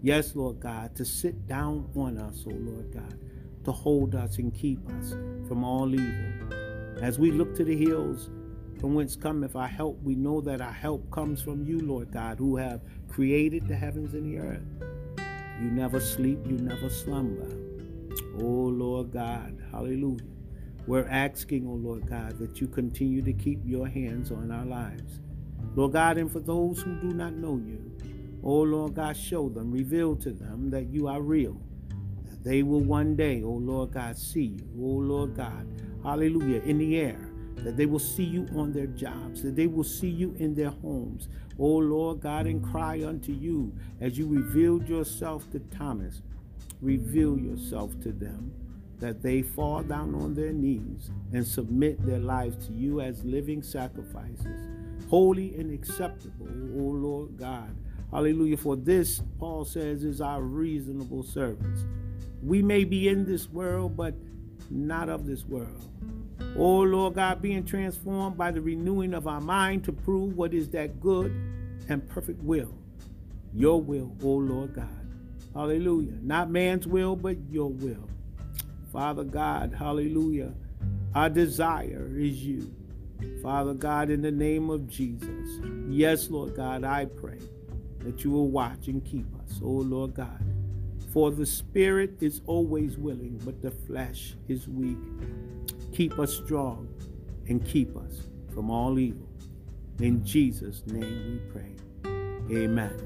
Yes, 0.03 0.37
Lord 0.37 0.61
God, 0.61 0.95
to 0.95 1.05
sit 1.05 1.49
down 1.49 1.91
on 1.97 2.17
us, 2.17 2.45
oh 2.47 2.53
Lord 2.55 2.93
God, 2.93 3.19
to 3.65 3.73
hold 3.73 4.15
us 4.15 4.39
and 4.39 4.55
keep 4.55 4.79
us 4.91 5.11
from 5.49 5.65
all 5.65 5.93
evil. 5.93 6.58
As 7.03 7.17
we 7.17 7.31
look 7.31 7.55
to 7.55 7.65
the 7.65 7.77
hills, 7.77 8.29
from 8.81 8.95
whence 8.95 9.15
cometh 9.15 9.55
our 9.55 9.69
help, 9.69 10.03
we 10.03 10.17
know 10.17 10.41
that 10.41 10.61
our 10.61 10.73
help 10.73 11.09
comes 11.13 11.41
from 11.41 11.65
you, 11.65 11.81
Lord 11.81 12.11
God, 12.11 12.39
who 12.39 12.57
have 12.57 12.81
created 13.09 13.69
the 13.69 13.77
heavens 13.77 14.15
and 14.15 14.27
the 14.27 14.39
earth. 14.39 14.67
You 15.63 15.71
never 15.71 16.01
sleep, 16.01 16.41
you 16.45 16.59
never 16.59 16.89
slumber. 16.89 17.57
Oh, 18.37 18.67
Lord 18.67 19.13
God, 19.13 19.63
hallelujah. 19.71 20.25
We're 20.89 21.07
asking, 21.09 21.69
oh 21.69 21.75
Lord 21.75 22.09
God, 22.09 22.39
that 22.39 22.61
you 22.61 22.67
continue 22.67 23.23
to 23.23 23.33
keep 23.33 23.61
your 23.65 23.87
hands 23.87 24.33
on 24.33 24.51
our 24.51 24.65
lives. 24.65 25.21
Lord 25.77 25.93
God, 25.93 26.19
and 26.19 26.33
for 26.33 26.41
those 26.41 26.81
who 26.81 26.95
do 26.97 27.09
not 27.09 27.35
know 27.35 27.59
you, 27.59 27.93
oh 28.43 28.63
Lord 28.63 28.95
God, 28.95 29.17
show 29.17 29.49
them, 29.49 29.71
reveal 29.71 30.17
to 30.17 30.33
them 30.33 30.71
that 30.71 30.89
you 30.89 31.07
are 31.07 31.21
real. 31.21 31.61
That 32.25 32.43
they 32.43 32.63
will 32.63 32.81
one 32.81 33.17
day, 33.17 33.43
oh 33.45 33.53
Lord 33.53 33.93
God, 33.93 34.17
see 34.17 34.57
you, 34.57 34.69
oh 34.81 34.99
Lord 34.99 35.37
God, 35.37 35.67
hallelujah, 36.03 36.61
in 36.63 36.79
the 36.79 36.99
air 36.99 37.29
that 37.65 37.77
they 37.77 37.87
will 37.87 37.99
see 37.99 38.25
you 38.25 38.47
on 38.57 38.73
their 38.73 38.87
jobs, 38.87 39.43
that 39.43 39.57
they 39.57 39.67
will 39.67 39.85
see 39.85 40.09
you 40.09 40.35
in 40.39 40.55
their 40.55 40.71
homes. 40.71 41.29
O 41.59 41.65
oh 41.65 41.79
Lord 41.79 42.21
God, 42.21 42.47
and 42.47 42.65
cry 42.65 43.05
unto 43.05 43.33
you 43.33 43.73
as 44.01 44.17
you 44.17 44.27
revealed 44.27 44.89
yourself 44.89 45.51
to 45.51 45.59
Thomas. 45.59 46.23
Reveal 46.81 47.39
yourself 47.39 47.99
to 48.03 48.13
them, 48.13 48.53
that 49.01 49.23
they 49.23 49.43
fall 49.43 49.83
down 49.83 50.15
on 50.15 50.35
their 50.35 50.53
knees 50.53 51.11
and 51.33 51.47
submit 51.47 52.05
their 52.07 52.21
lives 52.21 52.69
to 52.69 52.73
you 52.73 53.01
as 53.01 53.25
living 53.25 53.63
sacrifices, 53.63 54.69
holy 55.11 55.57
and 55.57 55.73
acceptable, 55.73 56.47
O 56.47 56.81
oh 56.81 56.91
Lord 56.93 57.37
God. 57.37 57.75
Hallelujah. 58.13 58.57
For 58.57 58.77
this, 58.77 59.21
Paul 59.39 59.65
says, 59.65 60.05
is 60.05 60.21
our 60.21 60.41
reasonable 60.41 61.25
service. 61.25 61.85
We 62.41 62.63
may 62.63 62.85
be 62.85 63.09
in 63.09 63.27
this 63.27 63.49
world, 63.51 63.97
but 63.97 64.15
not 64.71 65.09
of 65.09 65.27
this 65.27 65.45
world. 65.45 65.89
Oh 66.57 66.81
Lord 66.81 67.15
God, 67.15 67.43
being 67.43 67.65
transformed 67.65 68.37
by 68.37 68.51
the 68.51 68.61
renewing 68.61 69.15
of 69.15 69.27
our 69.27 69.41
mind 69.41 69.85
to 69.85 69.93
prove 69.93 70.37
what 70.37 70.55
is 70.55 70.71
that 70.71 71.01
good 71.01 71.33
and 71.89 72.07
perfect 72.09 72.43
will. 72.43 72.75
Your 73.55 73.81
will, 73.81 74.15
oh 74.23 74.37
Lord 74.37 74.75
God. 74.75 74.89
Hallelujah. 75.55 76.19
Not 76.23 76.51
man's 76.51 76.87
will, 76.87 77.17
but 77.17 77.37
your 77.51 77.71
will. 77.71 78.09
Father 78.93 79.25
God, 79.25 79.75
hallelujah. 79.77 80.53
Our 81.15 81.31
desire 81.31 82.11
is 82.17 82.45
you. 82.45 82.73
Father 83.43 83.75
God, 83.75 84.11
in 84.11 84.23
the 84.23 84.31
name 84.31 84.71
of 84.71 84.89
Jesus. 84.89 85.61
Yes, 85.89 86.31
Lord 86.31 86.55
God, 86.55 86.85
I 86.85 87.07
pray 87.07 87.39
that 88.01 88.23
you 88.25 88.31
will 88.31 88.49
watch 88.49 88.87
and 88.89 89.05
keep 89.05 89.27
us, 89.43 89.61
oh 89.63 89.69
Lord 89.69 90.15
God. 90.15 90.45
For 91.19 91.33
the 91.33 91.47
spirit 91.47 92.23
is 92.23 92.43
always 92.47 92.97
willing, 92.97 93.41
but 93.45 93.61
the 93.61 93.73
flesh 93.73 94.37
is 94.47 94.69
weak. 94.69 94.99
Keep 95.93 96.17
us 96.21 96.33
strong 96.33 96.87
and 97.49 97.67
keep 97.67 97.97
us 97.97 98.29
from 98.55 98.71
all 98.71 99.01
evil. 99.01 99.29
In 99.99 100.25
Jesus' 100.25 100.85
name 100.87 101.33
we 101.33 101.51
pray. 101.51 101.75
Amen. 102.57 102.97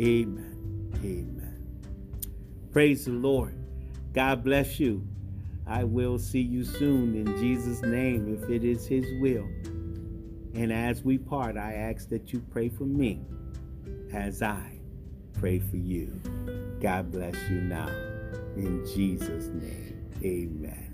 Amen. 0.00 0.92
Amen. 1.02 1.66
Praise 2.70 3.06
the 3.06 3.10
Lord. 3.10 3.58
God 4.12 4.44
bless 4.44 4.78
you. 4.78 5.04
I 5.66 5.82
will 5.82 6.20
see 6.20 6.40
you 6.40 6.62
soon 6.62 7.16
in 7.16 7.36
Jesus' 7.38 7.82
name 7.82 8.32
if 8.32 8.48
it 8.48 8.62
is 8.62 8.86
His 8.86 9.06
will. 9.20 9.48
And 10.54 10.72
as 10.72 11.02
we 11.02 11.18
part, 11.18 11.56
I 11.56 11.72
ask 11.72 12.08
that 12.10 12.32
you 12.32 12.38
pray 12.52 12.68
for 12.68 12.84
me 12.84 13.22
as 14.12 14.40
I 14.40 14.73
pray 15.34 15.58
for 15.58 15.76
you. 15.76 16.20
God 16.80 17.10
bless 17.10 17.34
you 17.50 17.60
now. 17.60 17.88
In 18.56 18.86
Jesus' 18.94 19.48
name, 19.48 20.08
amen. 20.22 20.92